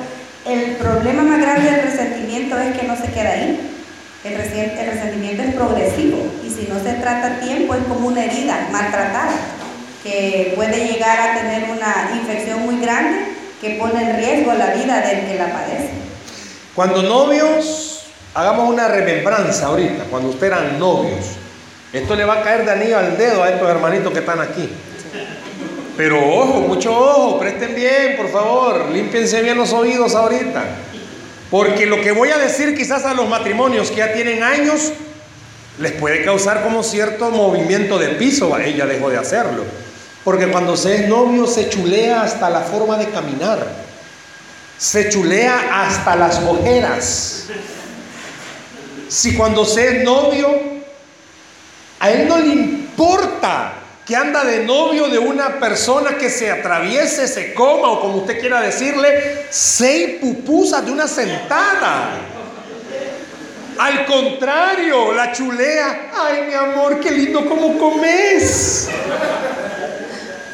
el 0.46 0.76
problema 0.76 1.24
más 1.24 1.40
grande 1.40 1.72
del 1.72 1.84
resentimiento 1.84 2.60
es 2.60 2.78
que 2.78 2.86
no 2.86 2.98
se 2.98 3.08
queda 3.14 3.32
ahí. 3.32 3.70
El, 4.26 4.34
el 4.34 4.92
resentimiento 4.92 5.44
es 5.44 5.56
progresivo 5.56 6.18
y 6.46 6.50
si 6.50 6.68
no 6.68 6.82
se 6.82 6.94
trata 7.00 7.28
a 7.28 7.40
tiempo 7.40 7.76
es 7.76 7.84
como 7.86 8.08
una 8.08 8.24
herida 8.24 8.68
maltratada 8.72 9.32
que 10.04 10.54
puede 10.56 10.86
llegar 10.86 11.18
a 11.20 11.40
tener 11.40 11.70
una 11.72 12.12
infección 12.14 12.62
muy 12.62 12.80
grande 12.80 13.26
que 13.62 13.72
pone 13.72 14.02
en 14.02 14.18
riesgo 14.18 14.54
la 14.54 14.74
vida 14.74 15.02
del 15.02 15.26
que 15.26 15.36
la 15.36 15.52
padece. 15.52 15.90
Cuando 16.76 17.02
novios 17.02 17.94
Hagamos 18.36 18.68
una 18.68 18.88
remembranza 18.88 19.68
ahorita, 19.68 20.06
cuando 20.10 20.30
ustedes 20.30 20.54
eran 20.54 20.80
novios. 20.80 21.24
Esto 21.92 22.16
le 22.16 22.26
va 22.26 22.40
a 22.40 22.44
caer 22.44 22.66
de 22.66 22.72
anillo 22.72 22.98
al 22.98 23.16
dedo 23.16 23.44
a 23.44 23.50
estos 23.50 23.70
hermanitos 23.70 24.12
que 24.12 24.20
están 24.20 24.42
aquí. 24.42 24.68
Pero 25.96 26.18
ojo, 26.18 26.62
mucho 26.62 26.98
ojo, 26.98 27.40
presten 27.40 27.76
bien, 27.76 28.18
por 28.18 28.32
favor, 28.32 28.90
límpiense 28.90 29.40
bien 29.44 29.56
los 29.56 29.72
oídos 29.72 30.16
ahorita. 30.16 30.64
Porque 31.52 31.86
lo 31.86 32.02
que 32.02 32.12
voy 32.12 32.30
a 32.30 32.40
decir 32.40 32.76
quizás 32.76 33.06
a 33.06 33.14
los 33.14 33.30
matrimonios 33.30 33.92
que 33.92 33.98
ya 33.98 34.14
tienen 34.14 34.42
años, 34.42 34.92
les 35.78 35.92
puede 35.92 36.26
causar 36.26 36.64
como 36.64 36.82
cierto 36.82 37.30
movimiento 37.30 38.00
de 38.00 38.10
piso. 38.10 38.58
Ella 38.58 38.88
dejó 38.88 39.12
de 39.12 39.20
hacerlo. 39.20 39.64
Porque 40.24 40.48
cuando 40.48 40.78
se 40.78 40.96
es 40.96 41.10
novio 41.10 41.46
se 41.48 41.70
chulea 41.70 42.22
hasta 42.22 42.50
la 42.50 42.62
forma 42.62 42.98
de 42.98 43.10
caminar. 43.10 43.68
Se 44.78 45.10
chulea 45.10 45.86
hasta 45.86 46.16
las 46.16 46.40
ojeras. 46.40 47.46
Si 49.10 49.36
cuando 49.36 49.66
se 49.66 49.98
es 49.98 50.04
novio, 50.04 50.50
a 52.00 52.12
él 52.12 52.28
no 52.28 52.38
le 52.38 52.48
importa 52.48 53.74
que 54.06 54.16
anda 54.16 54.44
de 54.44 54.66
novio 54.66 55.08
de 55.08 55.18
una 55.18 55.60
persona 55.60 56.18
que 56.18 56.30
se 56.30 56.52
atraviese, 56.52 57.28
se 57.28 57.54
coma 57.54 57.90
o 57.90 58.02
como 58.02 58.18
usted 58.18 58.40
quiera 58.40 58.62
decirle, 58.62 59.46
seis 59.50 60.20
pupusas 60.20 60.86
de 60.86 60.92
una 60.92 61.08
sentada. 61.08 62.10
Al 63.78 64.06
contrario, 64.06 65.14
la 65.14 65.32
chulea, 65.32 66.12
ay 66.14 66.44
mi 66.48 66.54
amor, 66.54 67.00
qué 67.00 67.12
lindo 67.12 67.48
como 67.48 67.78
comes. 67.78 68.90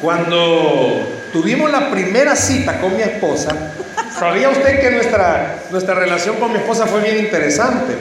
Cuando 0.00 1.06
tuvimos 1.32 1.70
la 1.70 1.90
primera 1.90 2.34
cita 2.34 2.80
con 2.80 2.96
mi 2.96 3.02
esposa, 3.02 3.54
¿sabía 4.18 4.48
usted 4.48 4.80
que 4.80 4.90
nuestra, 4.90 5.58
nuestra 5.70 5.94
relación 5.94 6.36
con 6.36 6.52
mi 6.52 6.58
esposa 6.58 6.86
fue 6.86 7.02
bien 7.02 7.18
interesante? 7.18 7.94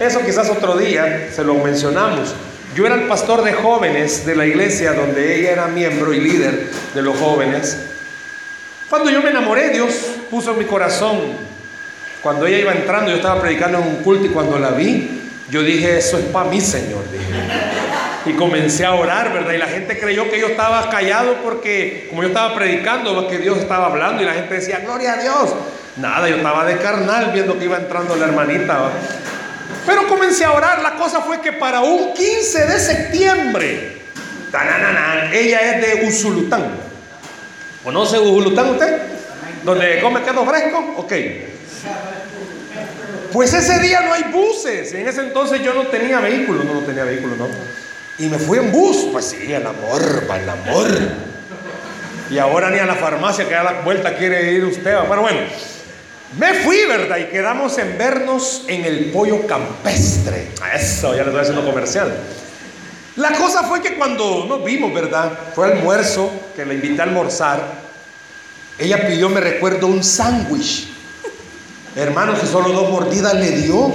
Eso 0.00 0.20
quizás 0.24 0.48
otro 0.48 0.78
día 0.78 1.28
se 1.30 1.44
lo 1.44 1.54
mencionamos. 1.54 2.34
Yo 2.74 2.86
era 2.86 2.94
el 2.94 3.02
pastor 3.02 3.44
de 3.44 3.52
jóvenes 3.52 4.24
de 4.24 4.34
la 4.34 4.46
iglesia 4.46 4.94
donde 4.94 5.38
ella 5.38 5.50
era 5.50 5.66
miembro 5.66 6.14
y 6.14 6.20
líder 6.20 6.70
de 6.94 7.02
los 7.02 7.18
jóvenes. 7.18 7.76
Cuando 8.88 9.10
yo 9.10 9.22
me 9.22 9.28
enamoré, 9.28 9.70
Dios 9.70 9.94
puso 10.30 10.52
en 10.52 10.58
mi 10.58 10.64
corazón. 10.64 11.18
Cuando 12.22 12.46
ella 12.46 12.58
iba 12.58 12.72
entrando, 12.72 13.10
yo 13.10 13.16
estaba 13.16 13.40
predicando 13.42 13.78
en 13.78 13.88
un 13.88 13.96
culto 13.96 14.24
y 14.24 14.30
cuando 14.30 14.58
la 14.58 14.70
vi, 14.70 15.20
yo 15.50 15.62
dije, 15.62 15.98
eso 15.98 16.18
es 16.18 16.24
para 16.26 16.48
mí, 16.48 16.62
Señor. 16.62 17.02
Y 18.24 18.34
comencé 18.34 18.84
a 18.84 18.94
orar, 18.94 19.32
¿verdad? 19.32 19.52
Y 19.52 19.58
la 19.58 19.66
gente 19.66 19.98
creyó 19.98 20.30
que 20.30 20.38
yo 20.38 20.48
estaba 20.48 20.88
callado 20.90 21.38
porque, 21.42 22.06
como 22.08 22.22
yo 22.22 22.28
estaba 22.28 22.54
predicando, 22.54 23.26
que 23.26 23.38
Dios 23.38 23.58
estaba 23.58 23.86
hablando 23.86 24.22
y 24.22 24.26
la 24.26 24.34
gente 24.34 24.54
decía, 24.54 24.80
gloria 24.80 25.14
a 25.14 25.16
Dios. 25.16 25.54
Nada, 25.96 26.28
yo 26.28 26.36
estaba 26.36 26.64
de 26.64 26.78
carnal 26.78 27.32
viendo 27.32 27.58
que 27.58 27.64
iba 27.64 27.76
entrando 27.76 28.14
la 28.16 28.26
hermanita. 28.26 28.90
Pero 29.84 30.06
comencé 30.06 30.44
a 30.44 30.52
orar. 30.52 30.82
La 30.82 30.94
cosa 30.94 31.20
fue 31.20 31.40
que 31.40 31.52
para 31.52 31.80
un 31.80 32.14
15 32.14 32.66
de 32.66 32.78
septiembre, 32.78 34.02
ella 35.32 35.60
es 35.60 36.00
de 36.00 36.06
Usulután. 36.06 36.64
¿Conoce 37.82 38.18
Usulután 38.18 38.70
usted? 38.70 39.02
¿Donde 39.64 40.00
come 40.00 40.22
queso 40.22 40.46
fresco? 40.46 40.94
Ok. 40.98 41.12
Pues 43.32 43.54
ese 43.54 43.80
día 43.80 44.02
no 44.02 44.12
hay 44.12 44.24
buses. 44.24 44.92
En 44.92 45.08
ese 45.08 45.22
entonces 45.22 45.62
yo 45.62 45.74
no 45.74 45.86
tenía 45.88 46.20
vehículo. 46.20 46.62
No, 46.64 46.74
no 46.74 46.80
tenía 46.80 47.04
vehículo, 47.04 47.36
no. 47.36 47.48
Y 48.18 48.26
me 48.26 48.38
fui 48.38 48.58
en 48.58 48.72
bus. 48.72 49.08
Pues 49.12 49.26
sí, 49.26 49.52
el 49.52 49.66
amor, 49.66 50.26
para 50.26 50.42
el 50.42 50.48
amor. 50.48 50.88
Y 52.30 52.38
ahora 52.38 52.70
ni 52.70 52.78
a 52.78 52.86
la 52.86 52.94
farmacia 52.94 53.48
que 53.48 53.54
a 53.54 53.62
la 53.62 53.80
vuelta 53.82 54.16
quiere 54.16 54.52
ir 54.52 54.64
usted. 54.64 54.96
Pero 55.08 55.20
bueno. 55.20 55.40
Me 56.38 56.54
fui, 56.54 56.78
¿verdad? 56.86 57.18
Y 57.18 57.24
quedamos 57.24 57.76
en 57.76 57.98
vernos 57.98 58.64
en 58.66 58.86
el 58.86 59.10
pollo 59.10 59.46
campestre. 59.46 60.48
Eso, 60.74 61.14
ya 61.14 61.24
le 61.24 61.28
estoy 61.28 61.40
haciendo 61.42 61.64
comercial. 61.64 62.10
La 63.16 63.32
cosa 63.32 63.64
fue 63.64 63.82
que 63.82 63.96
cuando 63.96 64.46
nos 64.48 64.64
vimos, 64.64 64.94
¿verdad? 64.94 65.30
Fue 65.54 65.70
almuerzo, 65.70 66.32
que 66.56 66.64
le 66.64 66.74
invité 66.74 67.02
a 67.02 67.04
almorzar. 67.04 67.60
Ella 68.78 69.06
pidió, 69.06 69.28
me 69.28 69.40
recuerdo, 69.40 69.86
un 69.86 70.02
sándwich. 70.02 70.88
Hermano, 71.94 72.40
que 72.40 72.46
solo 72.46 72.70
dos 72.70 72.88
mordidas 72.90 73.34
le 73.34 73.50
dio. 73.50 73.92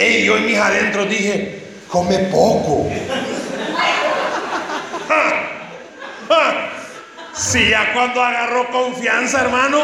Y 0.00 0.24
yo 0.24 0.36
en 0.36 0.46
mis 0.46 0.58
adentros 0.58 1.08
dije, 1.08 1.55
come 1.88 2.18
poco. 2.30 2.90
Si 7.34 7.68
ya 7.68 7.92
cuando 7.92 8.22
agarró 8.22 8.70
confianza, 8.70 9.42
hermano, 9.42 9.78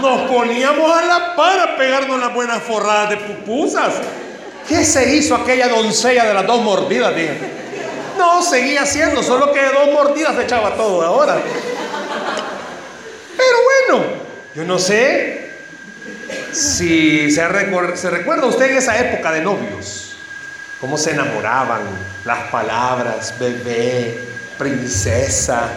nos 0.00 0.30
poníamos 0.30 0.96
a 0.96 1.04
la 1.04 1.36
par 1.36 1.58
a 1.58 1.76
pegarnos 1.76 2.20
las 2.20 2.32
buenas 2.32 2.62
forradas 2.62 3.10
de 3.10 3.16
pupusas. 3.16 3.94
¿Qué 4.68 4.84
se 4.84 5.16
hizo 5.16 5.34
aquella 5.34 5.68
doncella 5.68 6.24
de 6.24 6.34
las 6.34 6.46
dos 6.46 6.62
mordidas? 6.62 7.14
Dije. 7.14 7.36
No, 8.16 8.42
seguía 8.42 8.82
haciendo, 8.82 9.22
solo 9.22 9.52
que 9.52 9.60
de 9.60 9.70
dos 9.70 9.92
mordidas 9.92 10.36
se 10.36 10.42
echaba 10.44 10.76
todo 10.76 11.02
ahora. 11.02 11.36
Pero 13.36 13.98
bueno, 13.98 14.06
yo 14.54 14.64
no 14.64 14.78
sé 14.78 15.50
si 16.52 17.30
se, 17.30 17.96
se 17.96 18.10
recuerda 18.10 18.46
usted 18.46 18.70
en 18.70 18.76
esa 18.78 18.98
época 18.98 19.32
de 19.32 19.40
novios, 19.40 20.03
cómo 20.84 20.98
se 20.98 21.12
enamoraban, 21.12 21.80
las 22.26 22.40
palabras, 22.50 23.34
bebé, 23.40 24.18
princesa, 24.58 25.70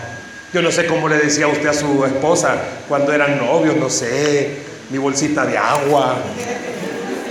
Yo 0.52 0.62
no 0.62 0.70
sé 0.70 0.86
cómo 0.86 1.08
le 1.08 1.16
decía 1.16 1.48
usted 1.48 1.68
a 1.68 1.74
su 1.74 2.04
esposa 2.04 2.58
cuando 2.90 3.14
eran 3.14 3.38
novios, 3.38 3.78
no 3.78 3.90
sé, 3.90 4.58
mi 4.90 4.98
bolsita 4.98 5.46
de 5.46 5.58
agua, 5.58 6.18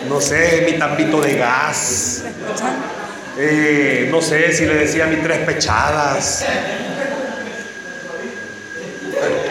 no 0.09 0.23
sé, 0.23 0.67
mi 0.71 0.79
tampito 0.79 1.21
de 1.21 1.35
gas, 1.35 2.23
eh, 3.39 4.09
no 4.11 4.23
sé 4.23 4.55
si 4.55 4.65
le 4.65 4.77
decía 4.77 5.05
mi 5.05 5.17
tres 5.17 5.41
pechadas. 5.41 6.47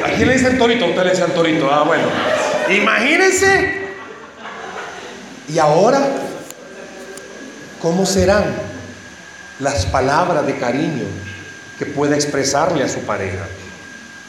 ¿A 0.04 0.10
quién 0.16 0.28
le 0.28 0.34
dicen 0.34 0.58
torito? 0.58 0.88
Usted 0.88 1.04
le 1.04 1.10
decían 1.12 1.32
torito. 1.32 1.72
Ah, 1.72 1.84
bueno. 1.84 2.08
Imagínense. 2.70 3.86
Y 5.48 5.60
ahora, 5.60 6.25
¿cómo 7.86 8.04
serán 8.08 8.46
las 9.60 9.86
palabras 9.86 10.44
de 10.48 10.58
cariño 10.58 11.06
que 11.78 11.86
pueda 11.86 12.16
expresarle 12.16 12.84
a 12.84 12.90
su 12.90 13.02
pareja? 13.02 13.46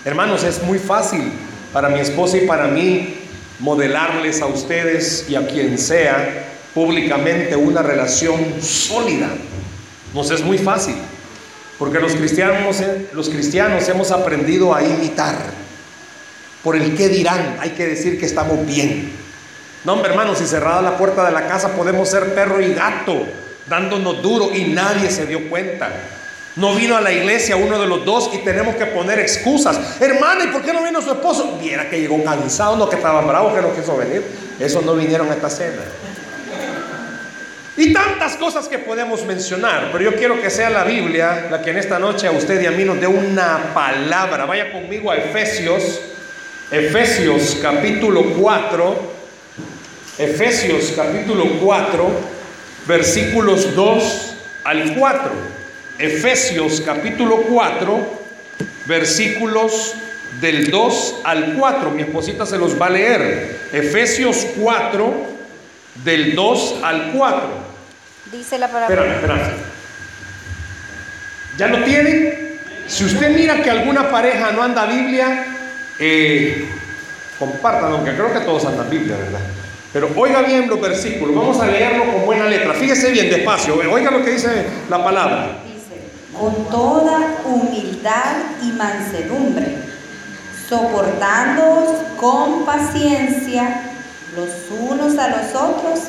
Hermanos, 0.05 0.45
es 0.45 0.63
muy 0.63 0.79
fácil 0.79 1.33
para 1.73 1.89
mi 1.89 1.99
esposa 1.99 2.37
y 2.37 2.47
para 2.47 2.67
mí 2.67 3.15
modelarles 3.59 4.43
a 4.43 4.47
ustedes 4.47 5.25
y 5.31 5.37
a 5.37 5.47
quien 5.47 5.79
sea 5.79 6.45
públicamente 6.75 7.57
una 7.57 7.81
relación 7.81 8.61
sólida. 8.61 9.31
Nos 10.13 10.31
es 10.31 10.43
muy 10.43 10.59
fácil, 10.59 10.97
porque 11.79 11.99
los 11.99 12.13
cristianos, 12.13 12.83
los 13.15 13.31
cristianos 13.31 13.89
hemos 13.89 14.11
aprendido 14.11 14.75
a 14.75 14.83
imitar. 14.83 15.35
Por 16.63 16.77
el 16.77 16.95
qué 16.95 17.09
dirán, 17.09 17.57
hay 17.59 17.71
que 17.71 17.87
decir 17.87 18.21
que 18.21 18.27
estamos 18.27 18.67
bien. 18.67 19.13
No, 19.87 19.95
hombre, 19.95 20.11
hermanos, 20.11 20.41
si 20.41 20.47
cerrada 20.47 20.83
la 20.83 20.99
puerta 20.99 21.25
de 21.25 21.33
la 21.33 21.47
casa 21.47 21.71
podemos 21.71 22.11
ser 22.11 22.35
perro 22.35 22.61
y 22.61 22.75
gato, 22.75 23.25
dándonos 23.69 24.23
duro 24.23 24.51
y 24.55 24.65
nadie 24.65 25.11
se 25.11 25.27
dio 25.27 25.49
cuenta. 25.49 25.91
No 26.57 26.75
vino 26.75 26.97
a 26.97 27.03
la 27.03 27.13
iglesia 27.13 27.57
uno 27.57 27.79
de 27.79 27.87
los 27.87 28.05
dos 28.05 28.31
y 28.33 28.39
tenemos 28.39 28.77
que 28.77 28.87
poner 28.87 29.19
excusas. 29.19 30.01
Hermana, 30.01 30.45
¿y 30.45 30.49
por 30.49 30.63
qué 30.63 30.73
no 30.73 30.83
vino 30.83 31.03
su 31.03 31.11
esposo? 31.11 31.59
Viera 31.61 31.91
que 31.91 32.01
llegó 32.01 32.23
cansado, 32.25 32.77
no 32.77 32.89
que 32.89 32.97
estaba 32.97 33.21
bravo, 33.21 33.55
que 33.55 33.61
no 33.61 33.75
quiso 33.75 33.97
venir. 33.97 34.25
Esos 34.59 34.83
no 34.83 34.95
vinieron 34.95 35.31
a 35.31 35.35
esta 35.35 35.51
cena. 35.51 35.83
Y 37.77 37.93
tantas 37.93 38.37
cosas 38.37 38.69
que 38.69 38.79
podemos 38.79 39.23
mencionar, 39.27 39.91
pero 39.93 40.03
yo 40.03 40.17
quiero 40.17 40.41
que 40.41 40.49
sea 40.49 40.71
la 40.71 40.85
Biblia 40.85 41.49
la 41.51 41.61
que 41.61 41.71
en 41.71 41.77
esta 41.77 41.99
noche 41.99 42.27
a 42.27 42.31
usted 42.31 42.63
y 42.63 42.67
a 42.67 42.71
mí 42.71 42.85
nos 42.85 42.99
dé 42.99 43.07
una 43.07 43.75
palabra. 43.75 44.47
Vaya 44.47 44.73
conmigo 44.73 45.11
a 45.11 45.17
Efesios, 45.17 46.01
Efesios 46.71 47.59
capítulo 47.61 48.33
4, 48.41 48.97
Efesios 50.17 50.95
capítulo 50.97 51.45
4, 51.63 52.36
versículos 52.87 53.75
2 53.75 54.35
al 54.65 54.95
4. 54.95 55.31
Efesios 55.99 56.83
capítulo 56.85 57.37
4, 57.49 58.07
versículos 58.87 59.95
del 60.41 60.71
2 60.71 61.21
al 61.25 61.55
4. 61.55 61.91
Mi 61.91 62.03
esposita 62.03 62.47
se 62.47 62.59
los 62.59 62.81
va 62.81 62.87
a 62.87 62.91
leer. 62.91 63.61
Efesios 63.73 64.47
4, 64.61 65.15
del 66.05 66.35
2 66.35 66.75
al 66.83 67.13
4. 67.13 67.49
Dice 68.33 68.59
la 68.59 68.69
palabra. 68.69 68.95
Espérame, 68.95 69.15
espérame. 69.15 69.77
¿Ya 71.59 71.69
lo 71.69 71.85
tienen? 71.85 72.59
Si 72.87 73.05
usted 73.05 73.31
mira 73.31 73.63
que 73.63 73.71
alguna 73.71 74.11
pareja 74.11 74.53
no 74.53 74.63
anda 74.63 74.87
Biblia, 74.87 75.47
eh, 75.99 76.69
compartan, 77.39 77.93
aunque 77.93 78.13
creo 78.13 78.33
que 78.33 78.41
todos 78.41 78.65
andan 78.67 78.91
Biblia, 78.91 79.17
¿verdad? 79.17 79.41
Pero 79.97 80.11
oiga 80.15 80.43
bien 80.43 80.69
los 80.69 80.79
versículos, 80.79 81.35
vamos 81.35 81.59
a 81.59 81.69
leerlo 81.69 82.05
con 82.13 82.27
buena 82.27 82.45
letra. 82.45 82.75
Fíjese 82.75 83.13
bien, 83.13 83.31
despacio, 83.31 83.79
oiga 83.91 84.11
lo 84.11 84.23
que 84.23 84.33
dice 84.33 84.67
la 84.91 85.03
palabra. 85.03 85.57
Dice, 85.65 86.03
con 86.39 86.69
toda 86.69 87.39
humildad 87.47 88.37
y 88.63 88.73
mansedumbre, 88.73 89.79
soportándoos 90.69 91.97
con 92.21 92.67
paciencia 92.67 93.91
los 94.37 94.51
unos 94.79 95.17
a 95.17 95.29
los 95.31 95.55
otros 95.55 96.01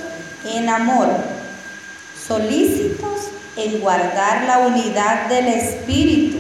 en 0.54 0.68
amor 0.68 1.08
solícitos 2.28 3.30
en 3.56 3.80
guardar 3.80 4.44
la 4.48 4.68
unidad 4.68 5.30
del 5.30 5.48
Espíritu 5.48 6.40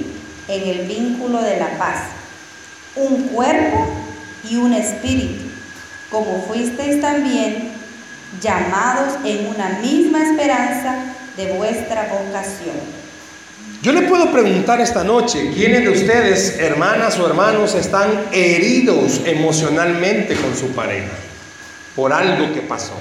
en 0.50 0.68
el 0.68 0.86
vínculo 0.86 1.42
de 1.42 1.56
la 1.56 1.78
paz, 1.78 2.08
un 2.98 3.30
cuerpo 3.30 3.88
y 4.50 4.58
un 4.58 4.74
espíritu, 4.74 5.47
como 6.10 6.44
fuisteis 6.48 7.02
también 7.02 7.72
llamados 8.42 9.16
en 9.26 9.48
una 9.48 9.80
misma 9.82 10.24
esperanza 10.24 10.96
de 11.36 11.52
vuestra 11.54 12.04
vocación. 12.04 12.76
Yo 13.82 13.92
le 13.92 14.04
puedo 14.04 14.32
preguntar 14.32 14.82
esta 14.82 15.04
noche, 15.04 15.52
¿quiénes 15.54 15.84
de 15.84 15.90
ustedes, 15.90 16.58
hermanas 16.60 17.20
o 17.20 17.28
hermanos, 17.28 17.76
están 17.76 18.26
heridos 18.32 19.22
emocionalmente 19.26 20.36
con 20.36 20.56
su 20.56 20.72
pareja 20.72 21.14
por 21.96 22.12
algo 22.12 22.54
que 22.54 22.62
pasó? 22.62 22.94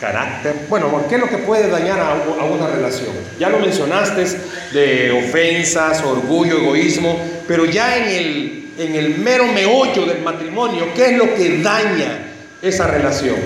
carácter. 0.00 0.54
Bueno, 0.68 1.04
¿qué 1.08 1.14
es 1.14 1.20
lo 1.20 1.28
que 1.28 1.38
puede 1.38 1.68
dañar 1.68 1.98
a, 2.00 2.44
una 2.44 2.66
relación? 2.66 3.12
Ya 3.38 3.48
lo 3.48 3.58
mencionaste 3.58 4.24
de 4.72 5.12
ofensas, 5.12 6.02
orgullo, 6.02 6.58
egoísmo, 6.58 7.18
pero 7.46 7.64
ya 7.64 7.96
en 7.96 8.08
el, 8.08 8.63
en 8.78 8.94
el 8.94 9.18
mero 9.18 9.46
meollo 9.46 10.06
del 10.06 10.22
matrimonio, 10.22 10.88
¿qué 10.94 11.10
es 11.10 11.18
lo 11.18 11.34
que 11.34 11.62
daña 11.62 12.18
esa 12.62 12.86
relación? 12.86 13.36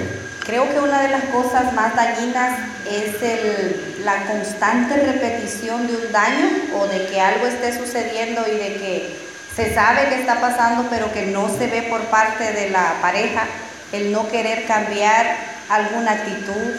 Creo 0.44 0.68
que 0.70 0.80
una 0.80 1.02
de 1.02 1.08
las 1.10 1.24
cosas 1.24 1.74
más 1.74 1.94
dañinas 1.94 2.58
es 2.90 3.22
el, 3.22 4.04
la 4.04 4.24
constante 4.26 4.96
repetición 4.96 5.86
de 5.86 5.96
un 5.96 6.12
daño 6.12 6.48
o 6.74 6.86
de 6.86 7.06
que 7.06 7.20
algo 7.20 7.46
esté 7.46 7.76
sucediendo 7.76 8.42
y 8.46 8.56
de 8.56 8.74
que 8.76 9.16
se 9.54 9.74
sabe 9.74 10.08
que 10.08 10.20
está 10.20 10.40
pasando 10.40 10.86
pero 10.88 11.12
que 11.12 11.26
no 11.26 11.48
se 11.48 11.66
ve 11.66 11.82
por 11.90 12.00
parte 12.04 12.52
de 12.52 12.70
la 12.70 12.94
pareja, 13.02 13.42
el 13.92 14.10
no 14.10 14.28
querer 14.30 14.64
cambiar 14.66 15.26
alguna 15.68 16.12
actitud, 16.12 16.74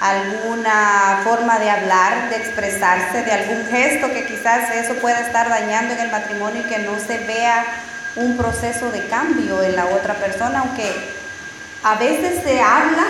alguna 0.00 1.20
forma 1.24 1.58
de 1.58 1.70
hablar, 1.70 2.30
de 2.30 2.36
expresarse, 2.36 3.22
de 3.22 3.32
algún 3.32 3.66
gesto 3.66 4.12
que 4.12 4.26
quizás 4.26 4.70
eso 4.74 4.94
pueda 4.94 5.20
estar 5.20 5.48
dañando 5.48 5.94
en 5.94 6.00
el 6.00 6.10
matrimonio 6.10 6.62
y 6.62 6.68
que 6.68 6.78
no 6.78 6.98
se 6.98 7.18
vea 7.18 7.64
un 8.16 8.36
proceso 8.36 8.90
de 8.90 9.06
cambio 9.06 9.62
en 9.62 9.76
la 9.76 9.86
otra 9.86 10.14
persona, 10.14 10.60
aunque 10.60 10.90
a 11.82 11.94
veces 11.96 12.42
se 12.44 12.60
habla 12.60 13.04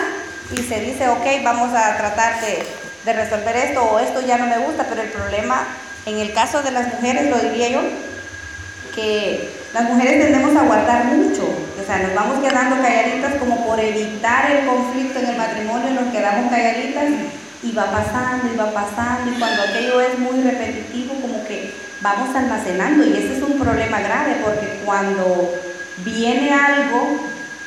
y 0.53 0.63
se 0.63 0.81
dice, 0.81 1.09
ok, 1.09 1.27
vamos 1.45 1.75
a 1.75 1.97
tratar 1.97 2.41
de, 2.41 2.67
de 3.05 3.13
resolver 3.13 3.57
esto 3.57 3.83
o 3.83 3.99
esto 3.99 4.21
ya 4.23 4.39
no 4.39 4.47
me 4.47 4.59
gusta, 4.59 4.87
pero 4.89 5.03
el 5.03 5.09
problema 5.09 5.67
en 6.07 6.19
el 6.19 6.33
caso 6.33 6.63
de 6.63 6.71
las 6.71 6.95
mujeres, 6.95 7.29
lo 7.29 7.37
diría 7.37 7.69
yo, 7.69 7.81
que 8.95 9.58
las 9.73 9.85
mujeres 9.85 10.25
tendemos 10.25 10.57
a 10.57 10.63
guardar 10.63 11.05
mucho, 11.07 11.45
o 11.45 11.87
sea, 11.87 11.99
nos 11.99 12.15
vamos 12.15 12.39
quedando 12.39 12.83
calladitas 12.83 13.35
como 13.35 13.67
por 13.67 13.79
evitar 13.79 14.51
el 14.51 14.67
conflicto 14.67 15.19
en 15.19 15.27
el 15.27 15.37
matrimonio, 15.37 15.91
nos 15.91 16.13
quedamos 16.13 16.51
calladitas 16.51 17.05
y 17.63 17.73
va 17.73 17.91
pasando 17.91 18.53
y 18.53 18.57
va 18.57 18.73
pasando 18.73 19.31
y 19.31 19.39
cuando 19.39 19.63
aquello 19.63 20.01
es 20.01 20.19
muy 20.19 20.41
repetitivo 20.43 21.15
como 21.21 21.45
que 21.45 21.75
vamos 22.01 22.35
almacenando 22.35 23.05
y 23.05 23.13
ese 23.13 23.37
es 23.37 23.43
un 23.43 23.59
problema 23.59 24.01
grave 24.01 24.37
porque 24.43 24.81
cuando 24.85 25.55
viene 26.05 26.53
algo 26.53 27.19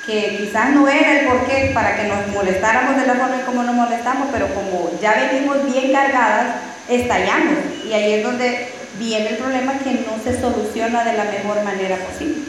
que 0.06 0.38
quizás 0.38 0.72
no 0.72 0.88
era 0.88 1.20
el 1.20 1.28
porqué 1.28 1.72
para 1.74 1.96
que 1.96 2.08
nos 2.08 2.28
molestáramos 2.28 2.98
de 2.98 3.06
la 3.06 3.14
forma 3.14 3.36
en 3.36 3.46
como 3.46 3.64
nos 3.64 3.76
molestamos, 3.76 4.30
pero 4.32 4.48
como 4.54 4.92
ya 5.02 5.14
venimos 5.14 5.64
bien 5.72 5.92
cargadas, 5.92 6.56
estallamos. 6.90 7.58
Y 7.86 7.94
ahí 7.94 8.14
es 8.14 8.24
donde 8.24 8.74
viene 9.00 9.30
el 9.30 9.38
problema 9.38 9.80
que 9.80 9.94
no 9.94 10.22
se 10.24 10.40
soluciona 10.40 11.04
de 11.04 11.18
la 11.18 11.26
mejor 11.26 11.64
manera 11.64 11.98
posible. 11.98 12.42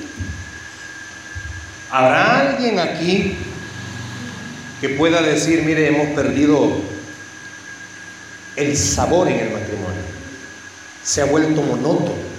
¿Habrá 1.91 2.41
alguien 2.41 2.79
aquí 2.79 3.37
que 4.81 4.91
pueda 4.91 5.21
decir, 5.21 5.63
mire, 5.63 5.89
hemos 5.89 6.09
perdido 6.15 6.81
el 8.57 8.77
sabor 8.77 9.29
en 9.29 9.41
el 9.41 9.51
matrimonio? 9.51 10.03
Se 11.03 11.21
ha 11.21 11.27
vuelto 11.27 11.63
monótono. 11.63 12.33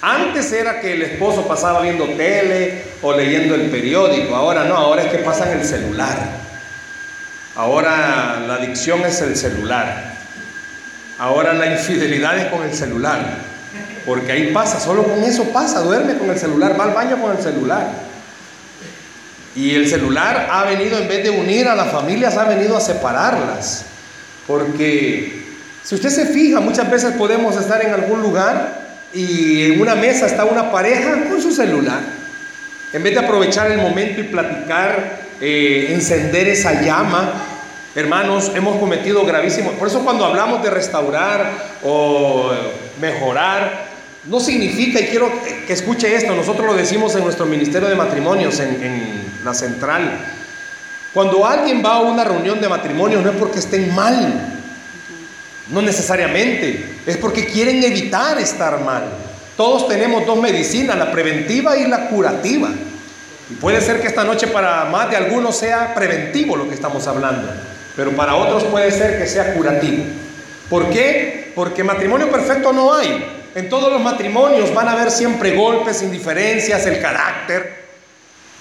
Antes 0.00 0.52
era 0.52 0.80
que 0.80 0.92
el 0.92 1.02
esposo 1.02 1.46
pasaba 1.46 1.82
viendo 1.82 2.04
tele 2.10 2.84
o 3.02 3.12
leyendo 3.12 3.54
el 3.54 3.70
periódico, 3.70 4.34
ahora 4.34 4.64
no, 4.64 4.76
ahora 4.76 5.02
es 5.02 5.10
que 5.10 5.18
pasan 5.18 5.50
el 5.50 5.64
celular. 5.64 6.16
Ahora 7.56 8.40
la 8.46 8.54
adicción 8.54 9.04
es 9.04 9.20
el 9.20 9.36
celular. 9.36 10.07
Ahora 11.18 11.52
la 11.52 11.66
infidelidad 11.66 12.38
es 12.38 12.46
con 12.46 12.62
el 12.62 12.72
celular. 12.72 13.20
Porque 14.06 14.32
ahí 14.32 14.52
pasa, 14.52 14.80
solo 14.80 15.02
con 15.02 15.22
eso 15.22 15.44
pasa, 15.44 15.80
duerme 15.80 16.16
con 16.16 16.30
el 16.30 16.38
celular, 16.38 16.78
va 16.78 16.84
al 16.84 16.94
baño 16.94 17.20
con 17.20 17.36
el 17.36 17.42
celular. 17.42 17.88
Y 19.54 19.74
el 19.74 19.88
celular 19.88 20.48
ha 20.50 20.64
venido, 20.64 20.98
en 20.98 21.08
vez 21.08 21.24
de 21.24 21.30
unir 21.30 21.66
a 21.68 21.74
las 21.74 21.90
familias, 21.90 22.36
ha 22.36 22.44
venido 22.44 22.76
a 22.76 22.80
separarlas. 22.80 23.84
Porque 24.46 25.42
si 25.82 25.94
usted 25.94 26.10
se 26.10 26.26
fija, 26.26 26.60
muchas 26.60 26.90
veces 26.90 27.14
podemos 27.14 27.56
estar 27.56 27.84
en 27.84 27.92
algún 27.92 28.22
lugar 28.22 28.86
y 29.12 29.72
en 29.72 29.80
una 29.80 29.94
mesa 29.94 30.26
está 30.26 30.44
una 30.44 30.70
pareja 30.70 31.24
con 31.28 31.42
su 31.42 31.50
celular. 31.50 32.00
En 32.92 33.02
vez 33.02 33.14
de 33.14 33.20
aprovechar 33.20 33.70
el 33.70 33.78
momento 33.78 34.20
y 34.20 34.24
platicar, 34.24 35.20
eh, 35.40 35.88
encender 35.90 36.48
esa 36.48 36.80
llama, 36.80 37.32
Hermanos, 37.98 38.52
hemos 38.54 38.78
cometido 38.78 39.24
gravísimos. 39.26 39.74
Por 39.74 39.88
eso 39.88 40.04
cuando 40.04 40.24
hablamos 40.24 40.62
de 40.62 40.70
restaurar 40.70 41.50
o 41.82 42.52
mejorar, 43.00 43.88
no 44.26 44.38
significa, 44.38 45.00
y 45.00 45.06
quiero 45.06 45.28
que 45.66 45.72
escuche 45.72 46.14
esto, 46.14 46.32
nosotros 46.36 46.64
lo 46.64 46.74
decimos 46.74 47.16
en 47.16 47.24
nuestro 47.24 47.44
Ministerio 47.44 47.88
de 47.88 47.96
Matrimonios, 47.96 48.60
en, 48.60 49.40
la 49.42 49.52
central. 49.52 50.16
Cuando 51.12 51.44
alguien 51.44 51.82
va 51.84 51.94
a 51.94 52.00
una 52.02 52.22
reunión 52.22 52.60
de 52.60 52.68
matrimonios 52.68 53.24
no 53.24 53.30
es 53.30 53.36
porque 53.36 53.58
estén 53.58 53.92
mal, 53.92 54.56
no 55.68 55.82
necesariamente, 55.82 57.00
es 57.04 57.16
porque 57.16 57.46
quieren 57.46 57.82
evitar 57.82 58.38
estar 58.38 58.80
mal. 58.80 59.06
Todos 59.56 59.88
tenemos 59.88 60.24
dos 60.24 60.40
medicinas, 60.40 60.96
la 60.96 61.10
preventiva 61.10 61.76
y 61.76 61.88
la 61.88 62.06
curativa. 62.06 62.68
Y 63.50 63.54
puede 63.54 63.80
ser 63.80 64.00
que 64.00 64.06
esta 64.06 64.22
noche 64.22 64.46
para 64.46 64.84
más 64.84 65.10
de 65.10 65.16
algunos 65.16 65.56
sea 65.56 65.96
preventivo 65.96 66.54
lo 66.54 66.68
que 66.68 66.74
estamos 66.74 67.04
hablando, 67.08 67.50
pero 67.98 68.12
para 68.12 68.36
otros 68.36 68.62
puede 68.62 68.92
ser 68.92 69.18
que 69.18 69.26
sea 69.26 69.54
curativo. 69.54 70.04
¿Por 70.70 70.88
qué? 70.88 71.50
Porque 71.52 71.82
matrimonio 71.82 72.30
perfecto 72.30 72.72
no 72.72 72.94
hay. 72.94 73.26
En 73.56 73.68
todos 73.68 73.92
los 73.92 74.00
matrimonios 74.00 74.72
van 74.72 74.86
a 74.86 74.92
haber 74.92 75.10
siempre 75.10 75.56
golpes, 75.56 76.00
indiferencias, 76.02 76.86
el 76.86 77.02
carácter. 77.02 77.86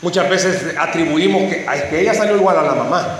Muchas 0.02 0.28
veces 0.28 0.76
atribuimos 0.76 1.54
que, 1.54 1.68
que 1.88 2.02
ella 2.02 2.16
salió 2.16 2.36
igual 2.36 2.58
a 2.58 2.64
la 2.64 2.74
mamá. 2.74 3.20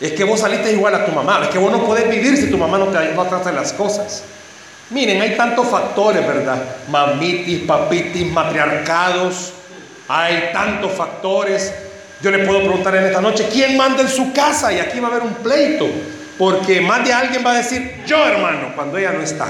Es 0.00 0.14
que 0.14 0.24
vos 0.24 0.40
saliste 0.40 0.72
igual 0.72 0.96
a 0.96 1.06
tu 1.06 1.12
mamá. 1.12 1.42
Es 1.44 1.50
que 1.50 1.58
vos 1.58 1.70
no 1.70 1.84
podés 1.84 2.10
vivir 2.10 2.36
si 2.36 2.50
tu 2.50 2.58
mamá 2.58 2.76
no 2.76 2.86
te, 2.86 3.14
no 3.14 3.24
trata 3.26 3.52
las 3.52 3.72
cosas. 3.74 4.24
Miren, 4.90 5.22
hay 5.22 5.36
tantos 5.36 5.68
factores, 5.68 6.26
¿verdad? 6.26 6.60
Mamitis, 6.88 7.60
papitis, 7.68 8.32
matriarcados. 8.32 9.52
Hay 10.08 10.50
tantos 10.52 10.90
factores. 10.90 11.72
Yo 12.20 12.30
le 12.32 12.44
puedo 12.44 12.60
preguntar 12.60 12.96
en 12.96 13.04
esta 13.04 13.20
noche, 13.20 13.48
¿quién 13.52 13.76
manda 13.76 14.02
en 14.02 14.08
su 14.08 14.32
casa? 14.32 14.72
Y 14.72 14.80
aquí 14.80 14.98
va 14.98 15.08
a 15.08 15.10
haber 15.12 15.22
un 15.22 15.34
pleito. 15.34 15.86
Porque 16.36 16.80
más 16.80 17.04
de 17.04 17.12
alguien 17.12 17.44
va 17.44 17.52
a 17.52 17.56
decir, 17.56 18.02
yo 18.06 18.24
hermano, 18.26 18.72
cuando 18.74 18.98
ella 18.98 19.12
no 19.12 19.22
está. 19.22 19.46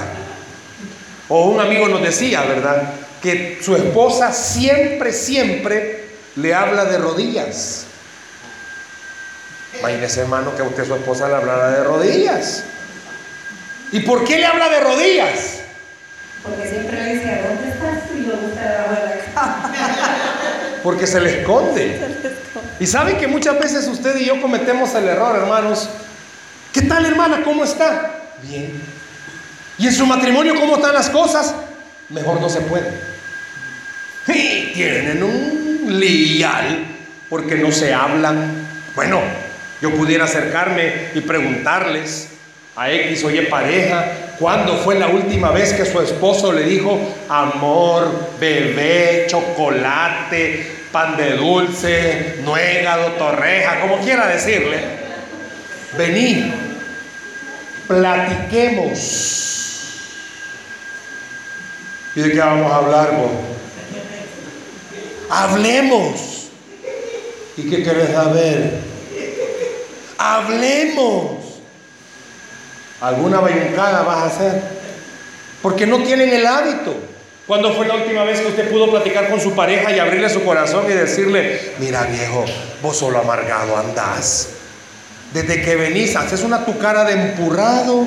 O 1.27 1.49
un 1.49 1.59
amigo 1.59 1.87
nos 1.87 2.01
decía, 2.01 2.41
¿verdad? 2.43 2.93
Que 3.21 3.59
su 3.61 3.75
esposa 3.75 4.31
siempre, 4.33 5.13
siempre 5.13 6.05
le 6.35 6.53
habla 6.53 6.85
de 6.85 6.97
rodillas. 6.97 7.85
Imagínese, 9.79 10.21
hermano, 10.21 10.55
que 10.55 10.63
a 10.63 10.65
usted 10.65 10.85
su 10.85 10.95
esposa 10.95 11.27
le 11.27 11.35
hablara 11.35 11.71
de 11.71 11.83
rodillas. 11.83 12.63
¿Y 13.91 13.99
por 14.01 14.23
qué 14.23 14.37
le 14.37 14.45
habla 14.45 14.69
de 14.69 14.79
rodillas? 14.79 15.59
Porque 16.43 16.67
siempre 16.67 17.03
le 17.03 17.13
dice, 17.13 17.41
¿dónde 17.47 17.69
estás? 17.69 17.99
Y 18.15 18.25
yo 18.25 18.33
la 18.55 19.69
Porque 20.83 21.05
se 21.05 21.19
le 21.19 21.41
esconde. 21.41 22.17
Y 22.79 22.87
saben 22.87 23.17
que 23.17 23.27
muchas 23.27 23.59
veces 23.59 23.87
usted 23.87 24.15
y 24.17 24.25
yo 24.25 24.41
cometemos 24.41 24.95
el 24.95 25.07
error, 25.07 25.35
hermanos. 25.35 25.89
¿Qué 26.71 26.83
tal, 26.83 27.05
hermana? 27.05 27.41
¿Cómo 27.43 27.65
está? 27.65 28.11
Bien. 28.43 28.81
¿Y 29.77 29.87
en 29.87 29.93
su 29.93 30.05
matrimonio 30.05 30.55
cómo 30.57 30.75
están 30.75 30.93
las 30.93 31.09
cosas? 31.09 31.53
Mejor 32.09 32.39
no 32.39 32.49
se 32.49 32.61
puede. 32.61 32.89
Y 34.27 34.71
tienen 34.73 35.23
un 35.23 35.99
lial 35.99 36.85
porque 37.29 37.55
no 37.55 37.71
se 37.71 37.93
hablan. 37.93 38.67
Bueno, 38.95 39.19
yo 39.81 39.93
pudiera 39.95 40.25
acercarme 40.25 41.09
y 41.15 41.21
preguntarles 41.21 42.29
a 42.75 42.91
X 42.91 43.23
o 43.25 43.31
Y 43.31 43.41
pareja, 43.47 44.05
¿cuándo 44.39 44.77
fue 44.77 44.97
la 44.97 45.07
última 45.07 45.51
vez 45.51 45.73
que 45.73 45.85
su 45.85 45.99
esposo 45.99 46.53
le 46.53 46.63
dijo 46.63 46.97
amor, 47.27 48.29
bebé, 48.39 49.25
chocolate, 49.27 50.78
pan 50.91 51.17
de 51.17 51.37
dulce, 51.37 52.39
nuegado, 52.43 53.11
torreja, 53.13 53.81
como 53.81 53.99
quiera 53.99 54.27
decirle? 54.27 54.79
Vení, 55.97 56.53
platiquemos. 57.87 58.99
¿Y 62.15 62.21
de 62.21 62.31
qué 62.31 62.39
vamos 62.39 62.71
a 62.71 62.75
hablar 62.75 63.11
vos? 63.15 63.31
Hablemos. 65.29 66.49
¿Y 67.55 67.69
qué 67.69 67.83
querés 67.83 68.11
saber? 68.11 68.79
Hablemos. 70.17 71.31
¿Alguna 72.99 73.39
bayuncada 73.39 74.03
vas 74.03 74.17
a 74.17 74.25
hacer? 74.25 74.61
Porque 75.61 75.85
no 75.85 76.03
tienen 76.03 76.29
el 76.33 76.45
hábito. 76.45 77.08
¿Cuándo 77.49 77.73
fue 77.73 77.87
la 77.87 77.95
última 77.95 78.23
vez 78.25 78.41
que 78.41 78.47
usted 78.49 78.69
pudo 78.69 78.91
platicar 78.91 79.27
con 79.27 79.41
su 79.41 79.55
pareja 79.55 79.91
y 79.91 79.97
abrirle 79.97 80.29
su 80.29 80.43
corazón 80.43 80.85
y 80.87 80.93
decirle, 80.93 81.73
mira 81.79 82.03
viejo, 82.03 82.45
vos 82.83 82.95
solo 82.95 83.17
amargado 83.17 83.75
andás? 83.75 84.49
Desde 85.33 85.59
que 85.63 85.75
venís, 85.75 86.15
haces 86.15 86.43
una 86.43 86.63
tu 86.63 86.77
cara 86.77 87.05
de 87.05 87.13
empurrado, 87.13 88.05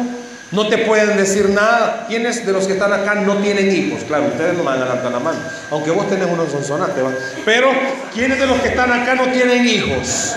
no 0.52 0.68
te 0.68 0.78
pueden 0.78 1.16
decir 1.16 1.48
nada. 1.48 2.05
¿Quiénes 2.07 2.46
de 2.46 2.52
los 2.52 2.68
que 2.68 2.74
están 2.74 2.92
acá 2.92 3.16
no 3.16 3.38
tienen 3.38 3.68
hijos? 3.68 4.05
Claro, 4.05 4.26
ustedes 4.26 4.57
no 4.57 4.62
van 4.62 4.81
a 4.81 4.85
levantar 4.85 5.11
la 5.11 5.18
mano. 5.18 5.40
Aunque 5.72 5.90
vos 5.90 6.09
tenés 6.09 6.28
unos 6.28 6.52
sonsonate. 6.52 7.02
Pero, 7.44 7.72
¿quiénes 8.14 8.38
de 8.38 8.46
los 8.46 8.61
que 8.61 8.68
están 8.68 8.92
acá 8.92 9.16
no 9.16 9.26
tienen 9.33 9.66
hijos? 9.66 10.37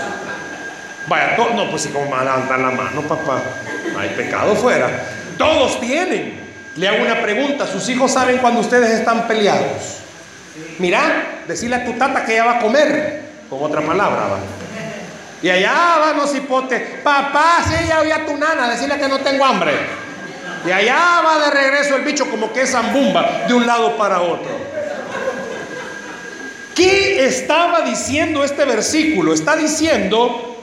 Vaya, 1.06 1.36
no, 1.54 1.70
pues 1.70 1.82
si 1.82 1.90
como 1.90 2.10
van 2.10 2.22
a 2.22 2.24
levantar 2.24 2.58
la 2.58 2.70
mano, 2.72 3.02
papá. 3.02 3.40
Hay 3.96 4.08
pecado 4.16 4.56
fuera. 4.56 4.88
Todos 5.38 5.80
tienen. 5.80 6.45
Le 6.76 6.88
hago 6.88 7.02
una 7.02 7.22
pregunta. 7.22 7.66
¿Sus 7.66 7.88
hijos 7.88 8.12
saben 8.12 8.38
cuando 8.38 8.60
ustedes 8.60 8.90
están 8.90 9.26
peleados? 9.26 9.98
Mira, 10.78 11.42
decirle 11.46 11.76
a 11.76 11.84
tu 11.84 11.92
tata 11.94 12.24
que 12.24 12.34
ella 12.34 12.44
va 12.44 12.58
a 12.58 12.60
comer. 12.60 13.22
Con 13.48 13.62
otra 13.62 13.80
palabra, 13.80 14.26
va. 14.26 14.38
Y 15.42 15.48
allá 15.48 15.98
va 16.00 16.12
no 16.14 16.26
cipote. 16.26 17.00
Papá, 17.04 17.62
sí, 17.64 17.86
ya 17.86 18.00
oí 18.00 18.10
a 18.10 18.26
tu 18.26 18.36
nana. 18.36 18.68
Decirle 18.68 18.98
que 18.98 19.08
no 19.08 19.18
tengo 19.20 19.44
hambre. 19.44 19.72
Y 20.66 20.70
allá 20.70 21.22
va 21.24 21.38
de 21.44 21.50
regreso 21.50 21.96
el 21.96 22.02
bicho 22.02 22.28
como 22.28 22.52
que 22.52 22.62
es 22.62 22.72
zambumba 22.72 23.44
de 23.46 23.54
un 23.54 23.66
lado 23.66 23.96
para 23.96 24.20
otro. 24.20 24.50
¿Qué 26.74 27.24
estaba 27.24 27.82
diciendo 27.82 28.44
este 28.44 28.64
versículo? 28.64 29.32
Está 29.32 29.56
diciendo, 29.56 30.56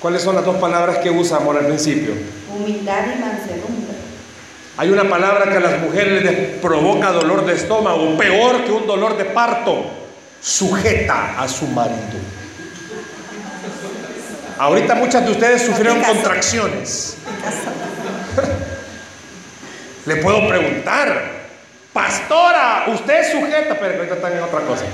¿cuáles 0.00 0.22
son 0.22 0.34
las 0.34 0.44
dos 0.44 0.56
palabras 0.56 0.98
que 0.98 1.10
usa 1.10 1.36
amor 1.36 1.58
al 1.58 1.66
principio? 1.66 2.14
Humildad 2.52 3.04
y 3.14 3.20
mansedumbre. 3.20 3.71
Hay 4.76 4.88
una 4.88 5.08
palabra 5.08 5.50
que 5.50 5.58
a 5.58 5.60
las 5.60 5.80
mujeres 5.80 6.24
les 6.24 6.58
provoca 6.60 7.12
dolor 7.12 7.44
de 7.44 7.54
estómago, 7.54 8.16
peor 8.16 8.64
que 8.64 8.72
un 8.72 8.86
dolor 8.86 9.18
de 9.18 9.26
parto, 9.26 9.90
sujeta 10.40 11.38
a 11.38 11.46
su 11.46 11.66
marido. 11.66 12.18
Ahorita 14.58 14.94
muchas 14.94 15.26
de 15.26 15.32
ustedes 15.32 15.62
sufrieron 15.62 16.02
contracciones. 16.02 17.18
Le 20.06 20.16
puedo 20.16 20.48
preguntar, 20.48 21.22
pastora, 21.92 22.86
usted 22.88 23.20
es 23.20 23.30
sujeta, 23.30 23.76
pero 23.78 23.96
ahorita 23.96 24.14
están 24.14 24.32
en 24.32 24.42
otra 24.42 24.60
cosa. 24.60 24.84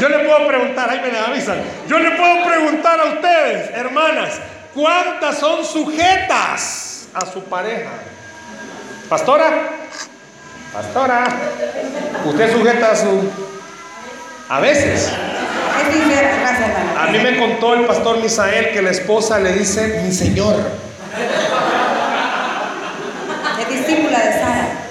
Yo 0.00 0.08
le 0.08 0.20
puedo 0.20 0.48
preguntar, 0.48 0.90
ahí 0.90 1.00
me 1.00 1.16
avisan, 1.16 1.58
yo 1.86 2.00
le 2.00 2.10
puedo 2.12 2.44
preguntar 2.44 2.98
a 2.98 3.04
ustedes, 3.04 3.70
hermanas, 3.74 4.40
¿cuántas 4.74 5.38
son 5.38 5.64
sujetas 5.64 7.06
a 7.14 7.26
su 7.26 7.44
pareja? 7.44 7.90
Pastora, 9.08 9.70
pastora, 10.72 11.26
usted 12.24 12.52
sujeta 12.52 12.90
a 12.90 12.96
su... 12.96 13.30
A 14.48 14.60
veces. 14.60 15.12
A 16.98 17.10
mí 17.12 17.18
me 17.18 17.36
contó 17.38 17.74
el 17.74 17.86
pastor 17.86 18.20
Misael 18.20 18.72
que 18.72 18.82
la 18.82 18.90
esposa 18.90 19.38
le 19.38 19.52
dice, 19.52 20.00
mi 20.04 20.12
señor. 20.12 20.56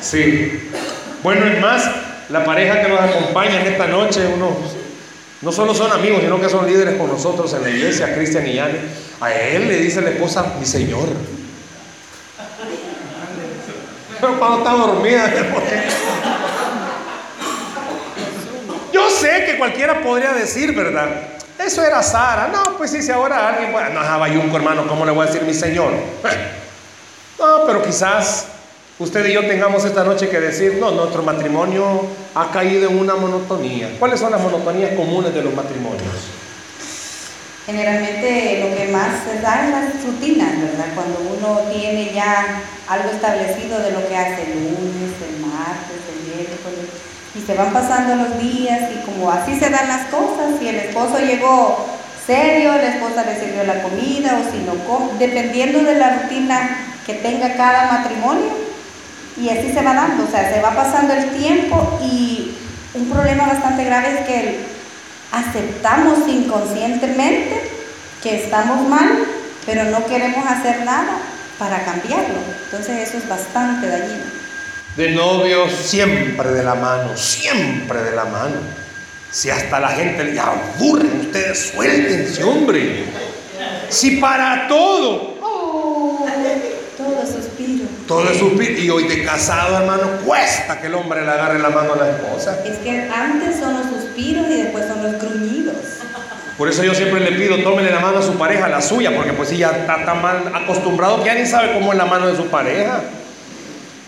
Sí. 0.01 0.69
Bueno, 1.21 1.45
es 1.45 1.59
más, 1.59 1.83
la 2.29 2.45
pareja 2.45 2.81
que 2.81 2.87
nos 2.87 3.01
acompaña 3.01 3.59
en 3.61 3.67
esta 3.67 3.87
noche, 3.87 4.21
uno, 4.33 4.55
no 5.41 5.51
solo 5.51 5.73
son 5.73 5.91
amigos, 5.91 6.21
sino 6.21 6.39
que 6.39 6.47
son 6.47 6.65
líderes 6.65 6.95
con 6.95 7.07
nosotros 7.07 7.53
en 7.53 7.63
la 7.63 7.69
iglesia, 7.69 8.15
Cristian 8.15 8.47
y 8.47 8.53
Yani. 8.53 8.77
A 9.19 9.33
él 9.33 9.67
le 9.67 9.77
dice 9.79 10.01
la 10.01 10.11
esposa, 10.11 10.53
mi 10.57 10.65
Señor. 10.65 11.09
Pero 14.25 14.39
cuando 14.39 14.57
está 14.57 14.71
dormida, 14.71 15.31
yo 18.91 19.09
sé 19.11 19.45
que 19.45 19.59
cualquiera 19.59 20.01
podría 20.01 20.33
decir, 20.33 20.73
¿verdad? 20.73 21.09
Eso 21.59 21.83
era 21.83 22.01
Sara. 22.01 22.47
No, 22.47 22.75
pues 22.75 22.89
sí, 22.89 23.03
si 23.03 23.11
ahora 23.11 23.49
alguien, 23.49 23.71
bueno, 23.71 23.91
no, 23.91 23.99
Jabayunco, 23.99 24.57
hermano, 24.57 24.87
¿cómo 24.87 25.05
le 25.05 25.11
voy 25.11 25.27
a 25.27 25.29
decir 25.31 25.43
mi 25.43 25.53
Señor? 25.53 25.93
No, 27.37 27.65
pero 27.67 27.83
quizás 27.83 28.45
usted 28.97 29.25
y 29.25 29.33
yo 29.33 29.45
tengamos 29.45 29.83
esta 29.83 30.05
noche 30.05 30.29
que 30.29 30.39
decir, 30.39 30.77
no, 30.79 30.91
nuestro 30.91 31.21
matrimonio 31.21 32.07
ha 32.33 32.49
caído 32.49 32.89
en 32.89 32.97
una 32.97 33.15
monotonía. 33.15 33.93
¿Cuáles 33.99 34.21
son 34.21 34.31
las 34.31 34.39
monotonías 34.39 34.95
comunes 34.95 35.33
de 35.33 35.43
los 35.43 35.53
matrimonios? 35.53 36.13
Generalmente 37.65 38.59
lo 38.61 38.75
que 38.77 38.91
más 38.91 39.23
se 39.25 39.41
da 39.41 39.65
es 39.65 39.71
las 39.71 40.03
rutinas, 40.05 40.61
¿verdad? 40.61 40.93
Cuando 40.93 41.17
uno 41.35 41.61
tiene 41.73 42.13
ya 42.13 42.61
algo 42.87 43.09
establecido 43.09 43.79
de 43.79 43.91
lo 43.91 44.07
que 44.07 44.15
hace 44.15 44.43
el 44.43 44.65
lunes, 44.65 45.11
el 45.27 45.41
martes, 45.41 45.97
el 46.13 46.35
miércoles, 46.35 46.89
y 47.33 47.41
se 47.41 47.55
van 47.55 47.73
pasando 47.73 48.15
los 48.15 48.39
días 48.39 48.91
y 48.93 49.03
como 49.03 49.31
así 49.31 49.57
se 49.59 49.71
dan 49.71 49.87
las 49.87 50.05
cosas, 50.07 50.59
si 50.59 50.67
el 50.67 50.75
esposo 50.75 51.17
llegó 51.19 51.87
serio, 52.25 52.73
la 52.73 52.95
esposa 52.95 53.25
le 53.25 53.39
sirvió 53.39 53.63
la 53.63 53.81
comida 53.81 54.39
o 54.39 54.51
si 54.51 54.59
no, 54.59 55.11
dependiendo 55.17 55.83
de 55.83 55.95
la 55.95 56.21
rutina 56.21 56.77
que 57.05 57.15
tenga 57.15 57.55
cada 57.55 57.91
matrimonio, 57.91 58.51
y 59.37 59.49
así 59.49 59.73
se 59.73 59.81
va 59.81 59.93
dando, 59.95 60.23
o 60.23 60.27
sea, 60.27 60.53
se 60.53 60.61
va 60.61 60.69
pasando 60.75 61.13
el 61.13 61.31
tiempo 61.31 61.99
y 62.01 62.55
un 62.93 63.09
problema 63.09 63.47
bastante 63.47 63.83
grave 63.83 64.19
es 64.19 64.27
que 64.27 64.74
aceptamos 65.55 66.27
inconscientemente 66.27 67.61
que 68.21 68.43
estamos 68.43 68.87
mal, 68.89 69.25
pero 69.65 69.85
no 69.85 70.05
queremos 70.05 70.45
hacer 70.45 70.83
nada 70.83 71.17
para 71.57 71.83
cambiarlo. 71.85 72.39
Entonces 72.65 73.07
eso 73.07 73.17
es 73.17 73.29
bastante 73.29 73.87
dañino. 73.87 74.25
De 74.97 75.11
novio 75.11 75.69
siempre 75.69 76.51
de 76.51 76.63
la 76.63 76.75
mano, 76.75 77.15
siempre 77.15 78.01
de 78.01 78.15
la 78.15 78.25
mano. 78.25 78.55
Si 79.31 79.49
hasta 79.49 79.79
la 79.79 79.89
gente 79.89 80.25
le 80.25 80.39
aburre, 80.39 81.07
ustedes 81.21 81.71
suéltense, 81.73 82.43
hombre. 82.43 83.05
Si 83.89 84.17
para 84.17 84.67
todo. 84.67 85.34
Todo 88.07 88.29
es 88.29 88.37
suspiro. 88.37 88.79
Y 88.79 88.89
hoy 88.89 89.07
de 89.07 89.23
casado, 89.23 89.77
hermano, 89.77 90.19
cuesta 90.25 90.79
que 90.79 90.87
el 90.87 90.95
hombre 90.95 91.23
le 91.23 91.31
agarre 91.31 91.59
la 91.59 91.69
mano 91.69 91.93
a 91.93 91.97
la 91.97 92.09
esposa. 92.11 92.59
Es 92.63 92.77
que 92.77 93.09
antes 93.09 93.59
son 93.59 93.73
los 93.73 93.87
suspiros 93.87 94.45
y 94.49 94.63
después 94.63 94.85
son 94.87 95.01
los 95.01 95.21
gruñidos. 95.21 95.75
Por 96.57 96.69
eso 96.69 96.83
yo 96.83 96.93
siempre 96.93 97.19
le 97.19 97.33
pido, 97.33 97.57
tómele 97.63 97.91
la 97.91 97.99
mano 97.99 98.19
a 98.19 98.21
su 98.21 98.35
pareja, 98.35 98.69
la 98.69 98.81
suya, 98.81 99.13
porque 99.13 99.33
pues 99.33 99.49
si 99.49 99.57
ya 99.57 99.71
está 99.71 100.05
tan 100.05 100.21
mal 100.21 100.51
acostumbrado 100.53 101.19
que 101.19 101.25
ya 101.25 101.35
ni 101.35 101.45
sabe 101.45 101.73
cómo 101.73 101.91
es 101.91 101.97
la 101.97 102.05
mano 102.05 102.27
de 102.27 102.37
su 102.37 102.45
pareja. 102.47 103.01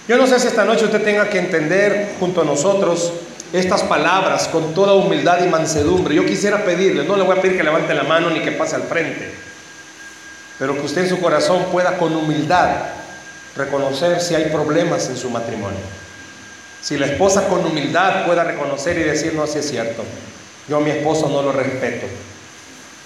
Yo 0.08 0.18
no 0.18 0.26
sé 0.28 0.40
si 0.40 0.48
esta 0.48 0.64
noche 0.64 0.86
usted 0.86 1.04
tenga 1.04 1.30
que 1.30 1.40
entender 1.40 2.14
junto 2.20 2.42
a 2.42 2.46
nosotros 2.46 3.12
estas 3.52 3.84
palabras 3.84 4.48
con 4.48 4.74
toda 4.74 4.94
humildad 4.94 5.44
y 5.44 5.50
mansedumbre. 5.50 6.16
Yo 6.16 6.26
quisiera 6.26 6.64
pedirle, 6.64 7.04
no 7.04 7.18
le 7.18 7.24
voy 7.24 7.38
a 7.38 7.42
pedir 7.42 7.58
que 7.58 7.64
levante 7.64 7.94
la 7.94 8.04
mano 8.04 8.30
ni 8.30 8.40
que 8.40 8.52
pase 8.54 8.76
al 8.76 8.84
frente, 8.84 9.30
pero 10.58 10.74
que 10.74 10.86
usted 10.86 11.04
en 11.04 11.10
su 11.10 11.20
corazón 11.20 11.66
pueda 11.70 11.98
con 11.98 12.16
humildad 12.16 12.70
reconocer 13.58 14.22
si 14.22 14.36
hay 14.36 14.46
problemas 14.46 15.10
en 15.10 15.18
su 15.18 15.30
matrimonio. 15.30 15.80
Si 16.82 16.98
la 16.98 17.08
esposa 17.08 17.48
con 17.48 17.66
humildad 17.66 18.26
pueda 18.26 18.44
reconocer 18.44 18.98
y 18.98 19.04
decir, 19.04 19.34
no, 19.34 19.48
si 19.48 19.60
es 19.60 19.70
cierto, 19.70 20.04
yo 20.70 20.78
a 20.78 20.80
mi 20.80 20.92
esposo 20.92 21.28
no 21.28 21.42
lo 21.42 21.52
respeto, 21.52 22.06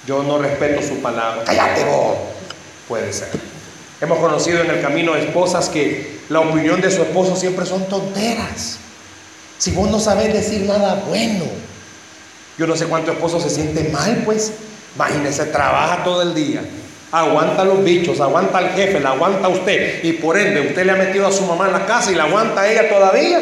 yo 0.06 0.24
no 0.24 0.38
respeto 0.38 0.82
su 0.82 1.02
palabra, 1.02 1.44
cállate 1.46 1.86
vos, 1.86 2.18
puede 2.88 3.12
ser. 3.14 3.30
Hemos 4.02 4.20
conocido 4.20 4.62
en 4.62 4.70
el 4.72 4.82
camino 4.82 5.16
esposas 5.16 5.70
que 5.70 6.20
la 6.30 6.40
opinión 6.40 6.82
de 6.82 6.92
su 6.92 7.02
esposo 7.04 7.36
siempre 7.36 7.66
son 7.66 7.88
tonteras. 7.88 8.78
Si 9.58 9.72
vos 9.72 9.90
no 9.90 10.00
sabés 10.00 10.34
decir 10.34 10.62
nada 10.62 11.04
bueno, 11.08 11.46
yo 12.58 12.68
no 12.68 12.76
sé 12.76 12.86
cuánto 12.86 13.12
esposo 13.12 13.40
se 13.40 13.50
siente 13.50 13.90
mal, 13.90 14.24
pues. 14.26 14.54
Imagínese, 14.96 15.46
trabaja 15.46 16.04
todo 16.04 16.22
el 16.24 16.34
día, 16.34 16.62
aguanta 17.12 17.64
los 17.66 17.84
bichos, 17.84 18.20
aguanta 18.20 18.58
al 18.58 18.70
jefe, 18.72 19.00
la 19.00 19.12
aguanta 19.12 19.48
usted, 19.50 20.04
y 20.04 20.14
por 20.14 20.38
ende 20.38 20.62
usted 20.62 20.86
le 20.86 20.92
ha 20.92 20.96
metido 20.96 21.28
a 21.28 21.32
su 21.32 21.46
mamá 21.46 21.68
en 21.68 21.74
la 21.74 21.86
casa 21.86 22.12
y 22.12 22.16
la 22.16 22.24
aguanta 22.24 22.62
a 22.62 22.72
ella 22.72 22.90
todavía. 22.90 23.40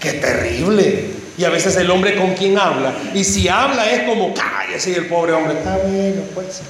¡Qué 0.00 0.14
terrible! 0.14 1.10
Y 1.38 1.44
a 1.44 1.48
veces 1.48 1.76
el 1.76 1.90
hombre 1.90 2.16
con 2.16 2.34
quien 2.34 2.58
habla, 2.58 2.92
y 3.14 3.24
si 3.24 3.48
habla 3.48 3.90
es 3.90 4.02
como, 4.02 4.34
cállese, 4.34 4.90
y 4.90 4.94
el 4.94 5.06
pobre 5.06 5.32
hombre, 5.32 5.54
está 5.58 5.78
bueno, 5.78 6.22
pues. 6.34 6.60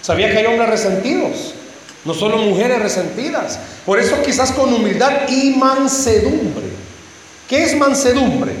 ¿Sabía 0.00 0.30
que 0.30 0.38
hay 0.38 0.46
hombres 0.46 0.68
resentidos? 0.68 1.54
No 2.04 2.12
solo 2.12 2.36
mujeres 2.36 2.80
resentidas. 2.80 3.58
Por 3.86 3.98
eso 3.98 4.22
quizás 4.22 4.52
con 4.52 4.72
humildad 4.72 5.28
y 5.28 5.54
mansedumbre 5.56 6.74
¿Qué 7.48 7.62
es 7.62 7.76
mansedumbre? 7.76 8.52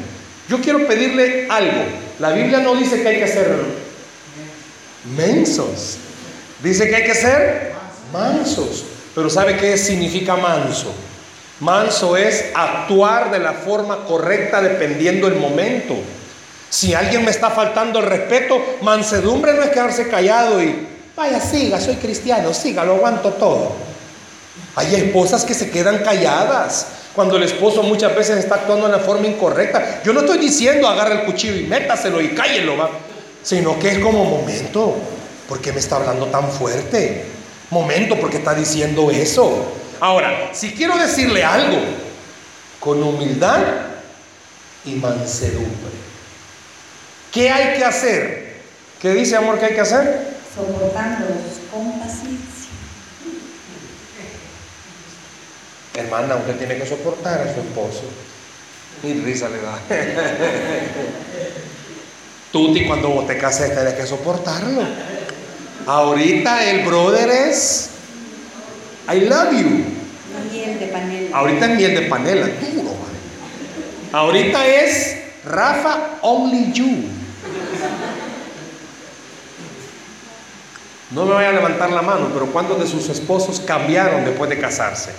Yo 0.48 0.60
quiero 0.60 0.86
pedirle 0.86 1.46
algo. 1.48 1.84
La 2.18 2.30
Biblia 2.30 2.60
no 2.60 2.74
dice 2.74 3.02
que 3.02 3.08
hay 3.08 3.18
que 3.18 3.28
ser 3.28 3.56
mensos. 5.16 5.96
Dice 6.64 6.88
que 6.88 6.96
hay 6.96 7.04
que 7.04 7.14
ser 7.14 7.72
mansos. 8.10 8.84
Pero 9.14 9.28
¿sabe 9.28 9.58
qué 9.58 9.76
significa 9.76 10.34
manso? 10.34 10.92
Manso 11.60 12.16
es 12.16 12.46
actuar 12.54 13.30
de 13.30 13.38
la 13.38 13.52
forma 13.52 14.04
correcta 14.06 14.62
dependiendo 14.62 15.28
el 15.28 15.36
momento. 15.36 15.94
Si 16.70 16.94
alguien 16.94 17.22
me 17.24 17.30
está 17.30 17.50
faltando 17.50 18.00
el 18.00 18.06
respeto, 18.06 18.60
mansedumbre 18.80 19.52
no 19.52 19.62
es 19.62 19.70
quedarse 19.70 20.08
callado 20.08 20.60
y, 20.60 20.88
vaya, 21.14 21.38
siga, 21.38 21.78
soy 21.78 21.96
cristiano, 21.96 22.52
siga, 22.54 22.82
lo 22.84 22.94
aguanto 22.94 23.30
todo. 23.34 23.72
Hay 24.74 24.94
esposas 24.94 25.44
que 25.44 25.54
se 25.54 25.70
quedan 25.70 25.98
calladas 25.98 26.86
cuando 27.14 27.36
el 27.36 27.44
esposo 27.44 27.82
muchas 27.82 28.16
veces 28.16 28.38
está 28.38 28.56
actuando 28.56 28.86
de 28.86 28.92
la 28.92 28.98
forma 29.00 29.26
incorrecta. 29.26 30.02
Yo 30.02 30.14
no 30.14 30.20
estoy 30.20 30.38
diciendo 30.38 30.88
agarra 30.88 31.20
el 31.20 31.24
cuchillo 31.26 31.56
y 31.56 31.64
métaselo 31.64 32.20
y 32.22 32.28
cállelo, 32.28 32.78
¿va? 32.78 32.90
sino 33.44 33.78
que 33.78 33.90
es 33.90 33.98
como 33.98 34.24
momento, 34.24 34.96
¿por 35.48 35.60
qué 35.60 35.72
me 35.72 35.80
está 35.80 35.96
hablando 35.96 36.26
tan 36.26 36.50
fuerte? 36.50 37.24
Momento, 37.70 38.18
porque 38.18 38.38
está 38.38 38.54
diciendo 38.54 39.10
eso? 39.10 39.72
Ahora, 40.00 40.50
si 40.52 40.72
quiero 40.72 40.96
decirle 40.96 41.42
algo, 41.44 41.78
con 42.80 43.02
humildad 43.02 43.62
y 44.84 44.92
mansedumbre. 44.92 45.94
¿Qué 47.32 47.50
hay 47.50 47.78
que 47.78 47.84
hacer? 47.84 48.54
¿Qué 49.00 49.10
dice 49.12 49.36
amor 49.36 49.58
que 49.58 49.66
hay 49.66 49.74
que 49.74 49.80
hacer? 49.80 50.34
Soportándolos 50.54 51.36
con 51.72 51.98
paciencia. 51.98 52.70
Hermana, 55.94 56.36
usted 56.36 56.56
tiene 56.58 56.76
que 56.76 56.86
soportar 56.86 57.40
a 57.40 57.54
su 57.54 57.60
esposo. 57.60 58.04
Y 59.02 59.14
risa 59.14 59.48
le 59.48 59.60
da. 59.60 59.78
Tuti, 62.52 62.86
cuando 62.86 63.08
vos 63.08 63.26
te 63.26 63.36
cases, 63.36 63.74
tenés 63.74 63.94
que 63.94 64.06
soportarlo. 64.06 64.82
Ahorita 65.86 66.70
el 66.70 66.86
brother 66.86 67.28
es 67.28 67.90
I 69.12 69.20
love 69.20 69.52
you. 69.52 69.84
Miel 70.50 70.78
de 70.78 70.86
panela. 70.86 71.36
Ahorita 71.36 71.66
es 71.66 71.76
miel 71.76 71.94
de 71.94 72.02
panela, 72.02 72.46
duro. 72.46 72.94
Ahorita 74.12 74.66
es 74.66 75.18
Rafa 75.44 76.18
Only 76.22 76.72
You. 76.72 77.04
No 81.10 81.26
me 81.26 81.34
vaya 81.34 81.50
a 81.50 81.52
levantar 81.52 81.90
la 81.90 82.02
mano, 82.02 82.30
pero 82.32 82.46
¿cuántos 82.46 82.80
de 82.80 82.86
sus 82.86 83.08
esposos 83.08 83.60
cambiaron 83.60 84.24
después 84.24 84.50
de 84.50 84.58
casarse? 84.58 85.12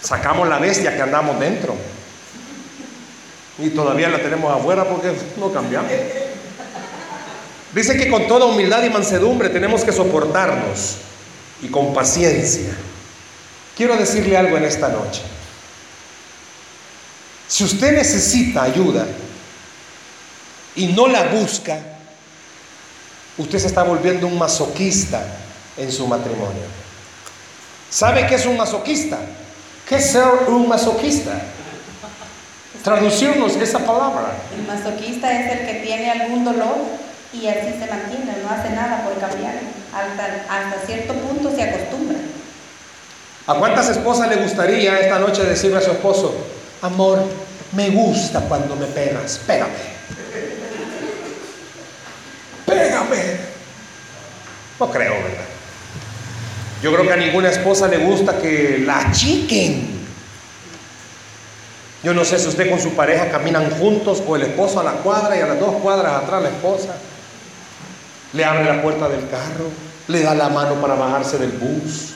Sacamos 0.00 0.48
la 0.48 0.58
bestia 0.58 0.96
que 0.96 1.02
andamos 1.02 1.38
dentro. 1.38 1.76
Y 3.58 3.70
todavía 3.70 4.08
la 4.08 4.18
tenemos 4.18 4.52
afuera 4.52 4.84
porque 4.84 5.12
no 5.38 5.52
cambiamos. 5.52 5.92
Dice 7.74 7.96
que 7.96 8.08
con 8.08 8.28
toda 8.28 8.46
humildad 8.46 8.84
y 8.84 8.90
mansedumbre 8.90 9.48
tenemos 9.48 9.82
que 9.82 9.92
soportarnos 9.92 10.96
y 11.60 11.68
con 11.68 11.92
paciencia. 11.92 12.72
Quiero 13.76 13.96
decirle 13.96 14.36
algo 14.36 14.56
en 14.56 14.64
esta 14.64 14.88
noche. 14.88 15.22
Si 17.48 17.64
usted 17.64 17.96
necesita 17.96 18.62
ayuda 18.62 19.06
y 20.76 20.86
no 20.88 21.08
la 21.08 21.24
busca, 21.24 21.78
usted 23.38 23.58
se 23.58 23.66
está 23.66 23.82
volviendo 23.82 24.28
un 24.28 24.38
masoquista 24.38 25.24
en 25.76 25.90
su 25.90 26.06
matrimonio. 26.06 26.62
¿Sabe 27.90 28.26
qué 28.28 28.36
es 28.36 28.46
un 28.46 28.56
masoquista? 28.56 29.18
¿Qué 29.88 29.96
es 29.96 30.12
ser 30.12 30.26
un 30.46 30.68
masoquista? 30.68 31.32
Traducirnos 32.84 33.56
esa 33.56 33.80
palabra. 33.80 34.32
El 34.56 34.64
masoquista 34.64 35.32
es 35.32 35.60
el 35.60 35.66
que 35.66 35.74
tiene 35.84 36.10
algún 36.10 36.44
dolor 36.44 37.03
y 37.40 37.48
así 37.48 37.78
se 37.78 37.86
mantiene, 37.90 38.36
no 38.42 38.50
hace 38.50 38.70
nada 38.70 39.04
por 39.04 39.18
cambiar. 39.18 39.54
Hasta, 39.92 40.24
hasta 40.48 40.86
cierto 40.86 41.14
punto 41.14 41.54
se 41.54 41.62
acostumbra. 41.62 42.18
¿A 43.46 43.54
cuántas 43.54 43.88
esposas 43.90 44.28
le 44.28 44.36
gustaría 44.36 45.00
esta 45.00 45.18
noche 45.18 45.44
decirle 45.44 45.78
a 45.78 45.82
su 45.82 45.90
esposo, 45.90 46.34
amor, 46.82 47.22
me 47.72 47.90
gusta 47.90 48.40
cuando 48.40 48.74
me 48.76 48.86
pegas, 48.86 49.40
pégame? 49.46 49.72
Pégame. 52.66 53.36
No 54.80 54.90
creo, 54.90 55.12
¿verdad? 55.12 55.44
Yo 56.82 56.92
creo 56.92 57.06
que 57.06 57.12
a 57.12 57.16
ninguna 57.16 57.50
esposa 57.50 57.86
le 57.88 57.98
gusta 57.98 58.38
que 58.38 58.82
la 58.84 59.08
achiquen. 59.08 59.94
Yo 62.02 62.12
no 62.12 62.24
sé 62.24 62.38
si 62.38 62.48
usted 62.48 62.68
con 62.68 62.80
su 62.80 62.94
pareja 62.94 63.30
caminan 63.30 63.70
juntos 63.70 64.22
o 64.26 64.36
el 64.36 64.42
esposo 64.42 64.80
a 64.80 64.84
la 64.84 64.92
cuadra 64.92 65.36
y 65.36 65.40
a 65.40 65.46
las 65.46 65.60
dos 65.60 65.76
cuadras 65.76 66.22
atrás 66.22 66.42
la 66.42 66.48
esposa. 66.50 66.94
Le 68.34 68.44
abre 68.44 68.64
la 68.64 68.82
puerta 68.82 69.08
del 69.08 69.28
carro, 69.28 69.70
le 70.08 70.22
da 70.22 70.34
la 70.34 70.48
mano 70.48 70.74
para 70.74 70.94
bajarse 70.94 71.38
del 71.38 71.52
bus. 71.52 72.14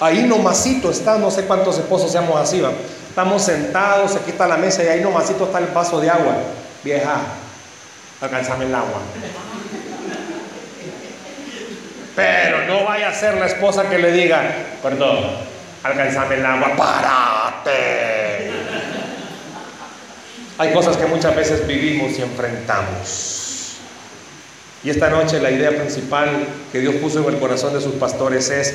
Ahí 0.00 0.24
nomasito 0.24 0.90
está, 0.90 1.18
no 1.18 1.30
sé 1.30 1.44
cuántos 1.44 1.78
esposos 1.78 2.10
seamos 2.10 2.40
así. 2.40 2.62
Estamos 3.08 3.42
sentados, 3.42 4.16
aquí 4.16 4.30
está 4.30 4.46
la 4.46 4.56
mesa 4.56 4.82
y 4.82 4.88
ahí 4.88 5.00
nomasito 5.00 5.44
está 5.44 5.58
el 5.58 5.66
vaso 5.66 6.00
de 6.00 6.10
agua. 6.10 6.36
Vieja, 6.82 7.20
alcanzame 8.20 8.64
el 8.64 8.74
agua. 8.74 9.00
Pero 12.16 12.66
no 12.66 12.84
vaya 12.84 13.08
a 13.08 13.14
ser 13.14 13.36
la 13.36 13.46
esposa 13.46 13.88
que 13.88 13.98
le 13.98 14.12
diga, 14.12 14.42
perdón, 14.82 15.18
alcanzame 15.82 16.36
el 16.36 16.46
agua, 16.46 16.72
párate. 16.76 18.50
Hay 20.56 20.72
cosas 20.72 20.96
que 20.96 21.06
muchas 21.06 21.34
veces 21.34 21.66
vivimos 21.66 22.18
y 22.18 22.22
enfrentamos. 22.22 23.43
Y 24.84 24.90
esta 24.90 25.08
noche 25.08 25.40
la 25.40 25.50
idea 25.50 25.70
principal 25.70 26.46
que 26.70 26.80
Dios 26.80 26.96
puso 26.96 27.26
en 27.26 27.34
el 27.34 27.40
corazón 27.40 27.72
de 27.72 27.80
sus 27.80 27.94
pastores 27.94 28.50
es 28.50 28.74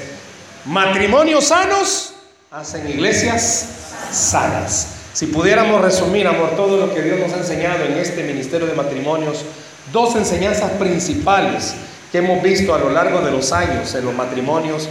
matrimonios 0.66 1.46
sanos 1.46 2.14
hacen 2.52 2.90
iglesias 2.90 3.68
sanas. 4.12 4.96
Si 5.14 5.28
pudiéramos 5.28 5.82
resumir, 5.82 6.28
amor, 6.28 6.56
todo 6.56 6.78
lo 6.78 6.94
que 6.94 7.04
Dios 7.04 7.20
nos 7.20 7.34
ha 7.34 7.38
enseñado 7.38 7.84
en 7.84 7.98
este 7.98 8.24
ministerio 8.24 8.66
de 8.66 8.74
matrimonios, 8.74 9.46
dos 9.92 10.16
enseñanzas 10.16 10.72
principales 10.72 11.76
que 12.12 12.20
hemos 12.20 12.42
visto 12.42 12.74
a 12.74 12.80
lo 12.80 12.90
largo 12.90 13.22
de 13.22 13.32
los 13.32 13.52
años 13.52 13.94
en 13.94 14.06
los 14.06 14.16
matrimonios, 14.16 14.90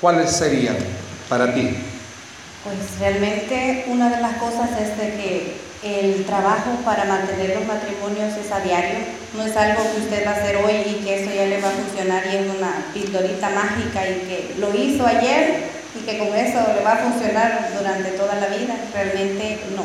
¿cuáles 0.00 0.30
serían 0.30 0.76
para 1.28 1.54
ti? 1.54 1.76
Pues 2.64 2.76
realmente 2.98 3.84
una 3.86 4.10
de 4.10 4.20
las 4.20 4.36
cosas 4.38 4.70
es 4.80 4.98
de 4.98 5.10
que 5.16 5.65
el 5.86 6.24
trabajo 6.24 6.70
para 6.84 7.04
mantener 7.04 7.56
los 7.56 7.66
matrimonios 7.66 8.36
es 8.36 8.50
a 8.50 8.60
diario, 8.60 8.98
no 9.34 9.44
es 9.44 9.56
algo 9.56 9.82
que 9.82 10.00
usted 10.00 10.26
va 10.26 10.32
a 10.32 10.34
hacer 10.34 10.56
hoy 10.56 10.74
y 10.86 11.04
que 11.04 11.22
eso 11.22 11.32
ya 11.34 11.46
le 11.46 11.60
va 11.60 11.68
a 11.68 11.72
funcionar 11.72 12.22
y 12.26 12.36
es 12.36 12.46
una 12.56 12.86
pildorita 12.92 13.50
mágica 13.50 14.06
y 14.08 14.14
que 14.26 14.54
lo 14.58 14.74
hizo 14.74 15.06
ayer 15.06 15.64
y 15.94 16.04
que 16.04 16.18
con 16.18 16.34
eso 16.34 16.58
le 16.74 16.82
va 16.82 16.92
a 16.92 16.96
funcionar 16.96 17.70
durante 17.76 18.10
toda 18.10 18.34
la 18.36 18.48
vida. 18.48 18.74
Realmente 18.92 19.60
no. 19.76 19.84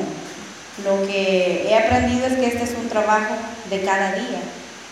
Lo 0.84 1.06
que 1.06 1.68
he 1.70 1.76
aprendido 1.76 2.28
es 2.28 2.34
que 2.34 2.48
este 2.48 2.64
es 2.64 2.74
un 2.82 2.90
trabajo 2.90 3.36
de 3.70 3.82
cada 3.82 4.14
día. 4.14 4.40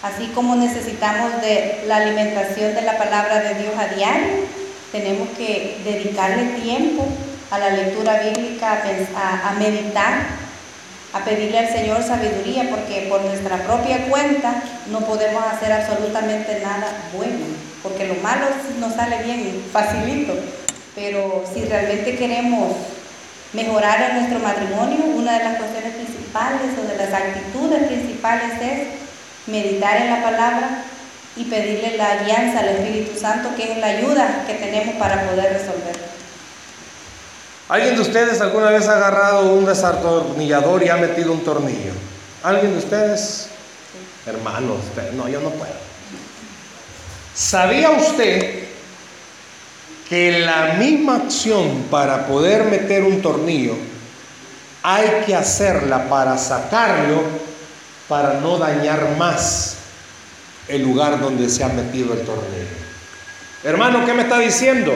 Así 0.04 0.28
como 0.36 0.56
necesitamos 0.56 1.42
de 1.42 1.84
la 1.88 1.98
alimentación 1.98 2.76
de 2.76 2.84
la 2.84 2.98
palabra 2.98 3.40
de 3.40 3.56
Dios 3.56 3.74
a 3.78 3.94
diario, 3.94 4.46
tenemos 4.92 5.28
que 5.38 5.78
dedicarle 5.84 6.62
tiempo 6.62 7.06
a 7.52 7.60
la 7.60 7.70
lectura 7.72 8.22
bíblica, 8.22 8.82
a, 9.16 9.50
a 9.50 9.54
meditar 9.54 10.49
a 11.14 11.20
pedirle 11.26 11.60
al 11.60 11.70
Señor 11.70 12.04
sabiduría, 12.04 12.70
porque 12.70 13.08
por 13.10 13.22
nuestra 13.22 13.58
propia 13.64 14.08
cuenta 14.10 14.62
no 14.92 15.00
podemos 15.02 15.44
hacer 15.44 15.72
absolutamente 15.72 16.60
nada 16.62 16.88
bueno, 17.16 17.46
porque 17.82 18.08
lo 18.08 18.16
malo 18.16 18.46
nos 18.80 18.94
sale 18.94 19.24
bien, 19.24 19.64
facilito, 19.72 20.34
pero 20.96 21.44
si 21.52 21.66
realmente 21.66 22.16
queremos 22.16 22.76
mejorar 23.54 24.12
en 24.12 24.18
nuestro 24.18 24.40
matrimonio, 24.40 25.06
una 25.16 25.38
de 25.38 25.44
las 25.46 25.58
cuestiones 25.58 25.96
principales 25.96 26.72
o 26.78 26.88
de 26.88 26.98
las 26.98 27.14
actitudes 27.14 27.88
principales 27.88 28.52
es 28.62 28.88
meditar 29.48 29.98
en 29.98 30.12
la 30.12 30.24
palabra 30.24 30.84
y 31.36 31.46
pedirle 31.46 31.98
la 31.98 32.12
alianza 32.12 32.60
al 32.60 32.70
Espíritu 32.70 33.20
Santo, 33.20 33.50
que 33.56 33.72
es 33.72 33.78
la 33.78 33.88
ayuda 33.88 34.44
que 34.46 34.56
tenemos 34.56 34.96
para 34.96 35.24
poder 35.24 35.54
resolverlo. 35.54 36.09
¿Alguien 37.70 37.94
de 37.94 38.02
ustedes 38.02 38.42
alguna 38.42 38.72
vez 38.72 38.88
ha 38.88 38.96
agarrado 38.96 39.54
un 39.54 39.64
desartornillador 39.64 40.82
y 40.82 40.90
ha 40.90 40.98
metido 40.98 41.32
un 41.32 41.44
tornillo? 41.44 41.92
¿Alguien 42.42 42.72
de 42.72 42.80
ustedes? 42.80 43.48
Hermanos, 44.26 44.80
no, 45.14 45.30
yo 45.30 45.40
no 45.40 45.52
puedo. 45.52 45.72
¿Sabía 47.36 47.92
usted 47.92 48.64
que 50.10 50.40
la 50.40 50.74
misma 50.80 51.18
acción 51.18 51.86
para 51.92 52.26
poder 52.26 52.66
meter 52.66 53.04
un 53.04 53.22
tornillo 53.22 53.76
hay 54.82 55.24
que 55.28 55.36
hacerla 55.36 56.10
para 56.10 56.40
sacarlo 56.40 57.22
para 58.08 58.40
no 58.40 58.58
dañar 58.58 59.16
más 59.16 59.76
el 60.68 60.82
lugar 60.82 61.20
donde 61.20 61.48
se 61.48 61.64
ha 61.64 61.68
metido 61.68 62.14
el 62.14 62.22
tornillo? 62.22 62.80
Hermano, 63.64 64.08
¿qué 64.08 64.14
me 64.14 64.24
está 64.24 64.40
diciendo? 64.40 64.92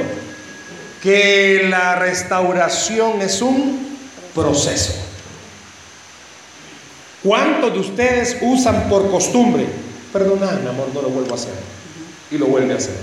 Que 1.04 1.68
la 1.70 1.96
restauración 1.96 3.22
es 3.22 3.42
un 3.42 3.98
proceso. 4.34 4.94
¿Cuántos 7.22 7.74
de 7.74 7.80
ustedes 7.80 8.38
usan 8.42 8.88
por 8.88 9.12
costumbre? 9.12 9.66
Perdonadme, 10.14 10.70
amor, 10.70 10.88
no 10.94 11.02
lo 11.02 11.10
vuelvo 11.10 11.34
a 11.34 11.36
hacer. 11.36 11.54
Y 12.32 12.38
lo 12.38 12.46
vuelve 12.46 12.74
a 12.74 12.78
hacer. 12.78 12.96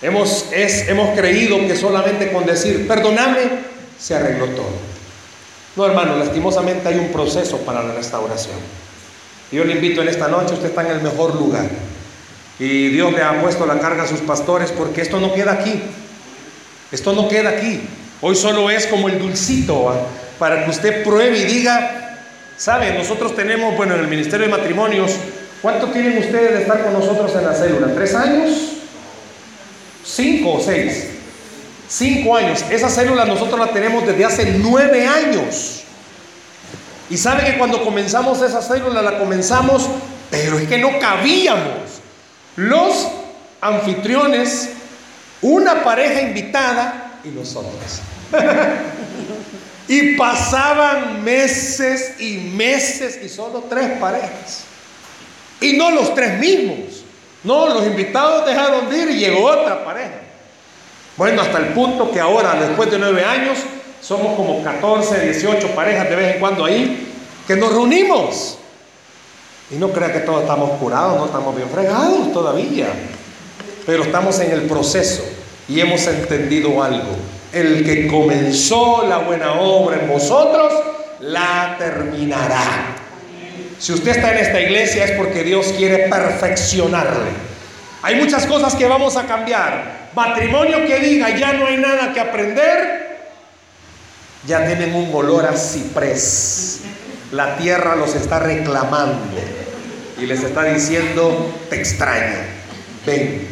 Hemos, 0.00 0.46
hemos 0.52 1.18
creído 1.18 1.58
que 1.58 1.76
solamente 1.76 2.32
con 2.32 2.46
decir, 2.46 2.88
perdóname, 2.88 3.40
se 3.98 4.14
arregló 4.14 4.46
todo. 4.46 4.70
No, 5.76 5.84
hermano, 5.84 6.16
lastimosamente 6.16 6.88
hay 6.88 6.98
un 6.98 7.12
proceso 7.12 7.58
para 7.58 7.82
la 7.82 7.92
restauración. 7.92 8.56
Yo 9.52 9.64
le 9.64 9.74
invito 9.74 10.00
en 10.00 10.08
esta 10.08 10.28
noche, 10.28 10.54
usted 10.54 10.68
está 10.68 10.80
en 10.80 10.92
el 10.92 11.02
mejor 11.02 11.34
lugar. 11.34 11.68
Y 12.58 12.88
Dios 12.88 13.12
le 13.12 13.22
ha 13.22 13.42
puesto 13.42 13.66
la 13.66 13.78
carga 13.78 14.04
a 14.04 14.08
sus 14.08 14.20
pastores 14.20 14.72
porque 14.72 15.02
esto 15.02 15.20
no 15.20 15.34
queda 15.34 15.52
aquí. 15.52 15.82
Esto 16.92 17.12
no 17.12 17.28
queda 17.28 17.50
aquí. 17.50 17.80
Hoy 18.20 18.36
solo 18.36 18.70
es 18.70 18.86
como 18.86 19.08
el 19.08 19.18
dulcito 19.18 19.92
para 20.38 20.64
que 20.64 20.70
usted 20.70 21.04
pruebe 21.04 21.38
y 21.38 21.44
diga, 21.44 22.18
sabe, 22.56 22.92
nosotros 22.94 23.34
tenemos, 23.34 23.76
bueno, 23.76 23.94
en 23.94 24.00
el 24.00 24.08
Ministerio 24.08 24.46
de 24.46 24.52
Matrimonios, 24.52 25.12
¿cuánto 25.62 25.88
tienen 25.88 26.18
ustedes 26.18 26.52
de 26.52 26.62
estar 26.62 26.82
con 26.82 26.92
nosotros 26.92 27.34
en 27.34 27.44
la 27.44 27.54
célula? 27.54 27.94
¿Tres 27.94 28.14
años? 28.14 28.50
¿Cinco 30.04 30.54
o 30.54 30.60
seis? 30.60 31.08
Cinco 31.88 32.36
años. 32.36 32.64
Esa 32.70 32.88
célula 32.88 33.24
nosotros 33.24 33.58
la 33.58 33.68
tenemos 33.68 34.06
desde 34.06 34.24
hace 34.24 34.56
nueve 34.58 35.06
años. 35.06 35.82
Y 37.10 37.16
sabe 37.16 37.44
que 37.44 37.58
cuando 37.58 37.84
comenzamos 37.84 38.42
esa 38.42 38.62
célula 38.62 39.02
la 39.02 39.18
comenzamos, 39.18 39.88
pero 40.30 40.58
es 40.58 40.68
que 40.68 40.78
no 40.78 40.98
cabíamos. 40.98 42.00
Los 42.56 43.08
anfitriones 43.60 44.70
una 45.46 45.84
pareja 45.84 46.22
invitada 46.22 47.20
y 47.22 47.28
nosotros. 47.28 48.00
y 49.88 50.16
pasaban 50.16 51.22
meses 51.22 52.20
y 52.20 52.38
meses 52.54 53.20
y 53.22 53.28
solo 53.28 53.64
tres 53.68 53.98
parejas. 54.00 54.64
Y 55.60 55.74
no 55.74 55.90
los 55.92 56.14
tres 56.14 56.40
mismos. 56.40 57.04
No, 57.44 57.68
los 57.68 57.86
invitados 57.86 58.44
dejaron 58.44 58.90
de 58.90 58.98
ir 58.98 59.10
y 59.10 59.18
llegó 59.18 59.46
otra 59.46 59.84
pareja. 59.84 60.20
Bueno, 61.16 61.42
hasta 61.42 61.58
el 61.58 61.66
punto 61.66 62.10
que 62.10 62.18
ahora, 62.18 62.54
después 62.60 62.90
de 62.90 62.98
nueve 62.98 63.24
años, 63.24 63.58
somos 64.02 64.34
como 64.36 64.64
14, 64.64 65.30
18 65.30 65.74
parejas 65.76 66.10
de 66.10 66.16
vez 66.16 66.34
en 66.34 66.40
cuando 66.40 66.64
ahí, 66.64 67.14
que 67.46 67.54
nos 67.54 67.70
reunimos. 67.70 68.58
Y 69.70 69.76
no 69.76 69.90
crea 69.92 70.12
que 70.12 70.20
todos 70.20 70.42
estamos 70.42 70.70
curados, 70.80 71.16
no 71.18 71.26
estamos 71.26 71.54
bien 71.54 71.70
fregados 71.70 72.32
todavía. 72.32 72.88
Pero 73.86 74.02
estamos 74.02 74.40
en 74.40 74.50
el 74.50 74.62
proceso 74.62 75.35
y 75.68 75.80
hemos 75.80 76.06
entendido 76.06 76.82
algo. 76.82 77.16
El 77.52 77.84
que 77.84 78.06
comenzó 78.06 79.06
la 79.08 79.18
buena 79.18 79.54
obra 79.54 80.00
en 80.00 80.08
vosotros, 80.08 80.72
la 81.20 81.76
terminará. 81.78 82.96
Si 83.78 83.92
usted 83.92 84.12
está 84.16 84.32
en 84.32 84.38
esta 84.38 84.60
iglesia 84.60 85.04
es 85.04 85.12
porque 85.12 85.42
Dios 85.42 85.72
quiere 85.76 86.08
perfeccionarle. 86.08 87.30
Hay 88.02 88.16
muchas 88.16 88.46
cosas 88.46 88.74
que 88.74 88.86
vamos 88.86 89.16
a 89.16 89.26
cambiar. 89.26 90.10
Matrimonio 90.14 90.86
que 90.86 90.98
diga 90.98 91.30
ya 91.36 91.52
no 91.54 91.66
hay 91.66 91.76
nada 91.76 92.12
que 92.12 92.20
aprender, 92.20 93.18
ya 94.46 94.66
tienen 94.66 94.94
un 94.94 95.14
olor 95.14 95.46
a 95.46 95.56
ciprés. 95.56 96.80
La 97.32 97.56
tierra 97.56 97.96
los 97.96 98.14
está 98.14 98.38
reclamando 98.38 99.18
y 100.18 100.26
les 100.26 100.42
está 100.42 100.64
diciendo, 100.64 101.52
te 101.68 101.76
extraño. 101.76 102.38
Ven. 103.04 103.48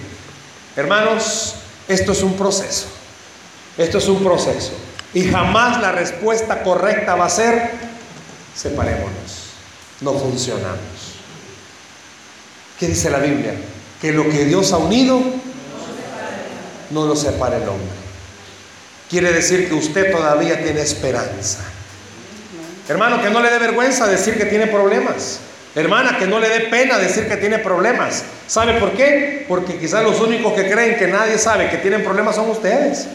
Hermanos, 0.76 1.56
esto 1.88 2.12
es 2.12 2.22
un 2.22 2.36
proceso. 2.36 2.86
Esto 3.76 3.98
es 3.98 4.08
un 4.08 4.22
proceso. 4.22 4.72
Y 5.12 5.28
jamás 5.28 5.80
la 5.80 5.92
respuesta 5.92 6.62
correcta 6.62 7.14
va 7.14 7.26
a 7.26 7.30
ser, 7.30 7.70
separémonos, 8.54 9.52
no 10.00 10.14
funcionamos. 10.14 10.78
¿Qué 12.78 12.88
dice 12.88 13.10
la 13.10 13.18
Biblia? 13.18 13.54
Que 14.00 14.12
lo 14.12 14.28
que 14.28 14.44
Dios 14.44 14.72
ha 14.72 14.78
unido, 14.78 15.20
no 16.90 17.06
lo 17.06 17.16
separe 17.16 17.56
el 17.56 17.68
hombre. 17.68 18.04
Quiere 19.08 19.32
decir 19.32 19.68
que 19.68 19.74
usted 19.74 20.10
todavía 20.10 20.62
tiene 20.62 20.80
esperanza. 20.80 21.60
Hermano, 22.88 23.22
que 23.22 23.30
no 23.30 23.40
le 23.40 23.50
dé 23.50 23.58
vergüenza 23.58 24.06
decir 24.06 24.36
que 24.36 24.46
tiene 24.46 24.66
problemas. 24.66 25.38
Hermana, 25.74 26.18
que 26.18 26.26
no 26.26 26.38
le 26.38 26.48
dé 26.48 26.60
pena 26.68 26.98
decir 26.98 27.26
que 27.28 27.36
tiene 27.36 27.58
problemas. 27.58 28.24
¿Sabe 28.46 28.74
por 28.74 28.92
qué? 28.92 29.44
Porque 29.48 29.76
quizás 29.76 30.04
los 30.04 30.20
únicos 30.20 30.52
que 30.52 30.70
creen 30.70 30.96
que 30.96 31.08
nadie 31.08 31.36
sabe 31.36 31.68
que 31.68 31.78
tienen 31.78 32.04
problemas 32.04 32.36
son 32.36 32.48
ustedes. 32.50 33.08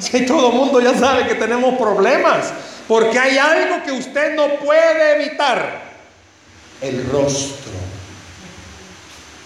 Si 0.00 0.24
todo 0.24 0.50
el 0.50 0.54
mundo 0.54 0.80
ya 0.80 0.94
sabe 0.94 1.26
que 1.26 1.34
tenemos 1.34 1.78
problemas. 1.78 2.52
Porque 2.88 3.18
hay 3.18 3.36
algo 3.36 3.82
que 3.84 3.92
usted 3.92 4.34
no 4.34 4.56
puede 4.64 5.16
evitar. 5.16 5.82
El 6.80 7.06
rostro. 7.10 7.72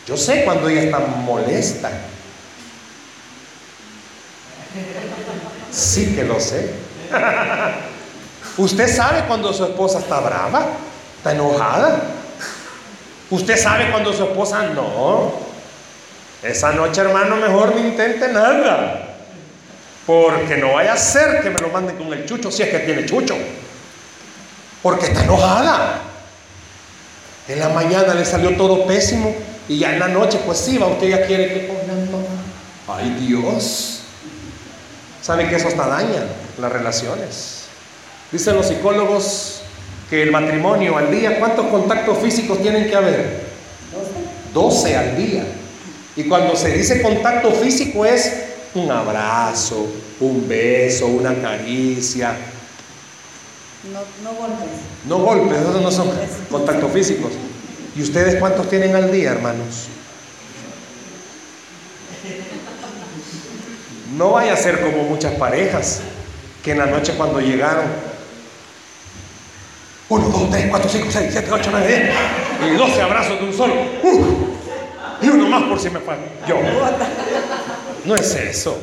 Yo 0.06 0.16
sé 0.16 0.44
cuando 0.44 0.68
ella 0.68 0.82
está 0.82 0.98
molesta. 0.98 1.90
Sí 5.72 6.14
que 6.14 6.24
lo 6.24 6.38
sé. 6.38 6.74
Usted 8.56 8.94
sabe 8.94 9.24
cuando 9.26 9.52
su 9.52 9.64
esposa 9.64 10.00
está 10.00 10.20
brava, 10.20 10.66
está 11.16 11.32
enojada. 11.32 12.02
Usted 13.30 13.56
sabe 13.56 13.90
cuando 13.90 14.12
su 14.12 14.24
esposa 14.24 14.64
no. 14.74 15.32
Esa 16.42 16.72
noche, 16.72 17.00
hermano, 17.00 17.36
mejor 17.36 17.74
no 17.74 17.80
intente 17.80 18.28
nada. 18.28 19.06
Porque 20.06 20.56
no 20.56 20.72
vaya 20.72 20.94
a 20.94 20.96
ser 20.96 21.42
que 21.42 21.50
me 21.50 21.58
lo 21.58 21.68
manden 21.68 21.96
con 21.96 22.12
el 22.12 22.26
chucho 22.26 22.50
si 22.50 22.62
es 22.62 22.70
que 22.70 22.80
tiene 22.80 23.06
chucho. 23.06 23.36
Porque 24.82 25.06
está 25.06 25.22
enojada. 25.22 26.00
En 27.46 27.58
la 27.60 27.68
mañana 27.68 28.14
le 28.14 28.24
salió 28.24 28.56
todo 28.56 28.86
pésimo 28.86 29.34
y 29.68 29.78
ya 29.78 29.92
en 29.92 30.00
la 30.00 30.08
noche, 30.08 30.40
pues 30.44 30.58
sí, 30.58 30.78
va, 30.78 30.86
usted 30.86 31.08
ya 31.08 31.26
quiere 31.26 31.48
que 31.48 31.70
Ay 32.88 33.10
Dios. 33.20 34.00
¿Sabe 35.22 35.48
que 35.48 35.56
eso 35.56 35.68
hasta 35.68 35.86
daña 35.86 36.24
las 36.58 36.72
relaciones? 36.72 37.66
Dicen 38.32 38.56
los 38.56 38.66
psicólogos 38.66 39.59
que 40.10 40.22
el 40.22 40.32
matrimonio 40.32 40.98
al 40.98 41.10
día, 41.10 41.38
¿cuántos 41.38 41.66
contactos 41.68 42.18
físicos 42.18 42.60
tienen 42.60 42.88
que 42.88 42.96
haber? 42.96 43.40
12 44.52 44.96
al 44.96 45.16
día. 45.16 45.44
Y 46.16 46.24
cuando 46.24 46.56
se 46.56 46.72
dice 46.76 47.00
contacto 47.00 47.52
físico 47.52 48.04
es 48.04 48.32
un 48.74 48.90
abrazo, 48.90 49.86
un 50.18 50.48
beso, 50.48 51.06
una 51.06 51.32
caricia. 51.40 52.34
No, 53.92 54.00
no 54.28 54.36
golpes. 54.36 54.68
No 55.06 55.18
golpes, 55.18 55.58
esos 55.60 55.80
no 55.80 55.90
son 55.92 56.10
contactos 56.50 56.92
físicos. 56.92 57.32
¿Y 57.94 58.02
ustedes 58.02 58.34
cuántos 58.36 58.68
tienen 58.68 58.96
al 58.96 59.12
día, 59.12 59.30
hermanos? 59.30 59.86
No 64.16 64.32
vaya 64.32 64.54
a 64.54 64.56
ser 64.56 64.80
como 64.80 65.04
muchas 65.04 65.34
parejas 65.34 66.00
que 66.64 66.72
en 66.72 66.78
la 66.78 66.86
noche 66.86 67.14
cuando 67.16 67.40
llegaron, 67.40 68.09
1, 70.10 70.28
2, 70.28 70.50
3, 70.50 70.66
4, 70.68 70.90
5, 70.90 71.06
6, 71.08 71.28
7, 71.32 71.48
8, 71.52 71.68
9, 71.70 72.12
10, 72.60 72.72
y 72.72 72.76
12 72.76 73.02
abrazos 73.02 73.40
de 73.40 73.46
un 73.46 73.54
solo. 73.54 73.74
¡Uf! 74.02 74.50
y 75.22 75.28
uno 75.28 75.48
más 75.48 75.62
por 75.64 75.78
si 75.78 75.90
me 75.90 76.00
falta. 76.00 76.24
Yo. 76.46 76.56
No 78.04 78.14
es 78.14 78.34
eso. 78.34 78.78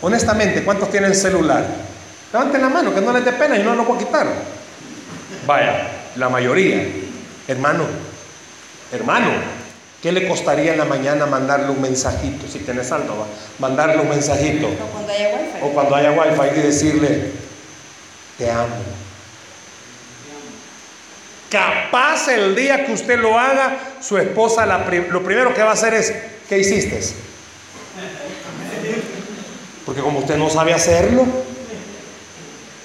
Honestamente, 0.00 0.62
¿cuántos 0.64 0.90
tienen 0.90 1.14
celular? 1.14 1.64
Levanten 2.32 2.62
la 2.62 2.68
mano, 2.68 2.94
que 2.94 3.00
no 3.00 3.12
les 3.12 3.24
dé 3.24 3.32
pena 3.32 3.56
y 3.56 3.62
no 3.62 3.74
lo 3.74 3.84
puedo 3.84 3.98
quitar. 3.98 4.26
Vaya, 5.46 5.88
la 6.16 6.28
mayoría. 6.28 6.86
Hermano, 7.46 7.84
hermano, 8.92 9.28
¿qué 10.00 10.12
le 10.12 10.26
costaría 10.28 10.72
en 10.72 10.78
la 10.78 10.84
mañana 10.84 11.26
mandarle 11.26 11.70
un 11.70 11.80
mensajito? 11.80 12.46
Si 12.48 12.60
tenés 12.60 12.88
saldo, 12.88 13.18
va. 13.18 13.26
Mandarle 13.58 14.00
un 14.00 14.08
mensajito. 14.08 14.68
O 14.68 14.86
cuando 14.92 15.12
haya 15.12 15.28
wifi. 15.28 15.58
O 15.62 15.68
cuando 15.68 15.94
haya 15.96 16.12
wifi 16.12 16.58
y 16.58 16.62
decirle, 16.62 17.32
te 18.38 18.50
amo. 18.50 18.76
Capaz 21.50 22.28
el 22.28 22.54
día 22.54 22.86
que 22.86 22.92
usted 22.92 23.18
lo 23.18 23.38
haga, 23.38 23.76
su 24.00 24.16
esposa 24.16 24.64
la 24.64 24.78
lo 24.78 25.22
primero 25.22 25.52
que 25.52 25.62
va 25.62 25.70
a 25.70 25.74
hacer 25.74 25.92
es, 25.94 26.14
¿qué 26.48 26.58
hiciste? 26.58 27.00
Porque 29.84 30.00
como 30.00 30.20
usted 30.20 30.36
no 30.36 30.48
sabe 30.48 30.72
hacerlo, 30.72 31.26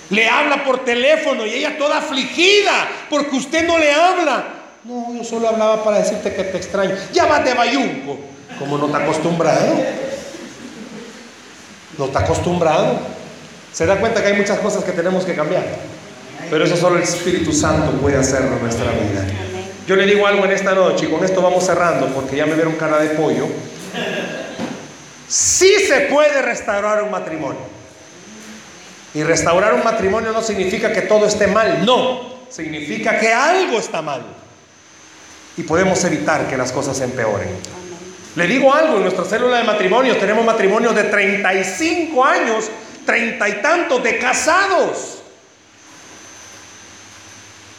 le 0.10 0.30
habla 0.30 0.64
por 0.64 0.84
teléfono 0.84 1.45
y 1.45 1.54
ella 1.54 1.78
toda 1.78 2.00
afligida 2.00 2.74
porque 3.10 3.36
usted 3.36 3.66
no 3.66 3.78
le 3.78 3.93
habla. 3.93 4.45
No, 4.84 5.14
yo 5.16 5.24
solo 5.24 5.50
hablaba 5.50 5.84
para 5.84 6.00
decirte 6.00 6.34
que 6.34 6.43
te 6.45 6.58
extraño. 6.58 6.95
Ya 7.14 7.26
vas 7.26 7.43
bayunco. 7.56 8.18
Como 8.58 8.78
no 8.78 8.88
está 8.88 9.00
acostumbrado. 9.00 9.76
No 11.98 12.06
está 12.06 12.20
acostumbrado. 12.20 13.00
Se 13.74 13.86
da 13.86 13.97
cuenta 13.97 14.22
que 14.22 14.30
hay 14.30 14.38
muchas 14.38 14.59
cosas 14.59 14.84
que 14.84 14.91
tenemos 14.91 15.26
que 15.26 15.36
cambiar. 15.36 15.63
Pero 16.49 16.63
eso 16.63 16.78
solo 16.78 16.97
el 16.97 17.03
Espíritu 17.03 17.51
Santo 17.51 17.91
puede 17.99 18.18
hacerlo 18.18 18.55
en 18.55 18.61
nuestra 18.61 18.91
vida. 18.91 19.26
Yo 19.88 19.95
le 19.95 20.05
digo 20.05 20.28
algo 20.28 20.45
en 20.45 20.51
esta 20.51 20.74
noche 20.74 21.05
y 21.05 21.09
con 21.09 21.24
esto 21.24 21.41
vamos 21.41 21.65
cerrando 21.65 22.07
porque 22.07 22.36
ya 22.36 22.45
me 22.45 22.55
vieron 22.55 22.76
cara 22.76 22.99
de 22.99 23.09
pollo. 23.09 23.47
Sí 25.28 25.74
se 25.88 26.01
puede 26.01 26.41
restaurar 26.41 27.03
un 27.03 27.11
matrimonio. 27.11 27.61
Y 29.13 29.24
restaurar 29.24 29.74
un 29.74 29.84
matrimonio 29.84 30.32
no 30.32 30.41
significa 30.41 30.91
que 30.91 31.01
todo 31.01 31.26
esté 31.26 31.47
mal, 31.47 31.86
no. 31.86 32.38
Significa 32.49 33.20
que 33.20 33.34
algo 33.34 33.80
está 33.80 34.01
mal. 34.01 34.22
Y 35.57 35.63
podemos 35.63 36.03
evitar 36.03 36.47
que 36.47 36.55
las 36.55 36.72
cosas 36.72 36.99
empeoren. 37.01 37.49
Le 38.36 38.45
digo 38.45 38.74
algo, 38.74 38.97
en 38.97 39.03
nuestra 39.03 39.26
célula 39.26 39.57
de 39.57 39.63
matrimonio 39.63 40.15
tenemos 40.18 40.45
matrimonios 40.45 40.95
de 40.95 41.05
35 41.05 42.24
años, 42.24 42.70
treinta 43.08 43.49
y 43.49 43.53
tantos 43.64 44.03
de 44.03 44.20
casados. 44.20 45.18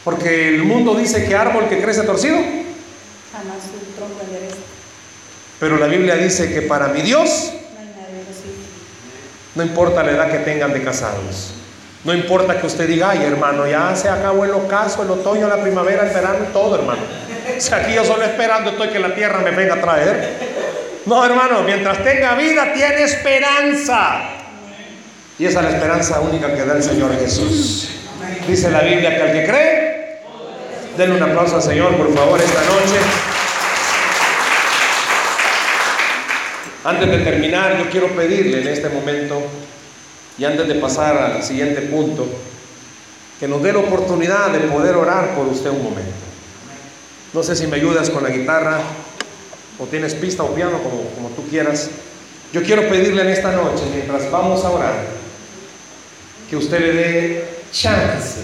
Porque 0.03 0.49
el 0.49 0.63
mundo 0.63 0.95
dice 0.95 1.25
que 1.25 1.35
árbol 1.35 1.69
que 1.69 1.81
crece 1.81 2.03
torcido, 2.03 2.37
Jamás 2.37 3.57
su 3.63 3.95
tronco 3.95 4.21
endereza. 4.25 4.55
pero 5.59 5.77
la 5.77 5.85
Biblia 5.85 6.15
dice 6.15 6.51
que 6.53 6.63
para 6.63 6.87
mi 6.87 7.01
Dios 7.01 7.51
No 9.55 9.63
importa 9.63 10.03
la 10.03 10.11
edad 10.11 10.31
que 10.31 10.39
tengan 10.39 10.73
de 10.73 10.81
casados. 10.83 11.51
No 12.05 12.13
importa 12.13 12.59
que 12.61 12.65
usted 12.67 12.87
diga, 12.87 13.09
ay 13.09 13.23
hermano, 13.23 13.67
ya 13.67 13.93
se 13.95 14.07
acabó 14.07 14.45
el 14.45 14.51
ocaso, 14.51 15.03
el 15.03 15.09
otoño, 15.11 15.47
la 15.47 15.61
primavera, 15.61 16.03
el 16.07 16.13
verano, 16.13 16.45
todo 16.53 16.75
hermano. 16.75 17.01
Sea, 17.57 17.77
aquí 17.79 17.93
yo 17.93 18.05
solo 18.05 18.23
esperando 18.23 18.69
estoy 18.71 18.87
que 18.89 18.99
la 18.99 19.13
tierra 19.13 19.39
me 19.39 19.51
venga 19.51 19.73
a 19.75 19.81
traer. 19.81 20.37
No 21.05 21.25
hermano, 21.25 21.63
mientras 21.63 22.01
tenga 22.03 22.35
vida 22.35 22.71
tiene 22.73 23.03
esperanza. 23.03 24.21
Y 25.39 25.45
esa 25.45 25.59
es 25.61 25.65
la 25.67 25.71
esperanza 25.71 26.19
única 26.19 26.53
que 26.53 26.65
da 26.65 26.75
el 26.75 26.83
Señor 26.83 27.17
Jesús. 27.17 27.87
Dice 28.45 28.69
la 28.69 28.81
Biblia 28.81 29.15
que 29.15 29.23
al 29.23 29.31
que 29.31 29.45
cree, 29.45 30.19
denle 30.97 31.15
un 31.15 31.23
aplauso 31.23 31.55
al 31.55 31.63
Señor, 31.63 31.95
por 31.95 32.13
favor, 32.13 32.41
esta 32.41 32.59
noche. 32.59 32.99
Antes 36.83 37.09
de 37.09 37.17
terminar, 37.19 37.77
yo 37.77 37.89
quiero 37.89 38.07
pedirle 38.09 38.61
en 38.61 38.67
este 38.67 38.89
momento, 38.89 39.41
y 40.37 40.43
antes 40.43 40.67
de 40.67 40.75
pasar 40.75 41.17
al 41.17 41.41
siguiente 41.41 41.83
punto, 41.83 42.27
que 43.39 43.47
nos 43.47 43.63
dé 43.63 43.71
la 43.71 43.79
oportunidad 43.79 44.49
de 44.49 44.59
poder 44.67 44.97
orar 44.97 45.35
por 45.35 45.47
usted 45.47 45.69
un 45.69 45.83
momento. 45.83 46.11
No 47.33 47.43
sé 47.43 47.55
si 47.55 47.65
me 47.65 47.77
ayudas 47.77 48.09
con 48.09 48.23
la 48.23 48.29
guitarra, 48.29 48.81
o 49.77 49.85
tienes 49.85 50.15
pista 50.15 50.43
o 50.43 50.53
piano, 50.53 50.83
como, 50.83 51.03
como 51.15 51.29
tú 51.29 51.47
quieras. 51.47 51.89
Yo 52.51 52.61
quiero 52.61 52.89
pedirle 52.89 53.21
en 53.21 53.29
esta 53.29 53.53
noche, 53.53 53.83
mientras 53.93 54.29
vamos 54.29 54.65
a 54.65 54.71
orar, 54.71 55.18
que 56.49 56.57
usted 56.57 56.79
le 56.79 56.93
dé 56.93 57.49
chance 57.71 58.41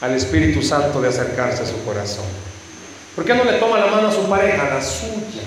al 0.00 0.14
Espíritu 0.14 0.62
Santo 0.62 1.00
de 1.00 1.08
acercarse 1.08 1.62
a 1.62 1.66
su 1.66 1.84
corazón. 1.84 2.24
¿Por 3.14 3.24
qué 3.24 3.34
no 3.34 3.44
le 3.44 3.58
toma 3.58 3.78
la 3.78 3.86
mano 3.86 4.08
a 4.08 4.12
su 4.12 4.28
pareja, 4.28 4.64
la 4.74 4.82
suya? 4.82 5.46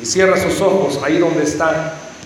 Y 0.00 0.06
cierra 0.06 0.36
sus 0.36 0.60
ojos 0.60 0.98
ahí 1.04 1.18
donde 1.18 1.44
está. 1.44 1.94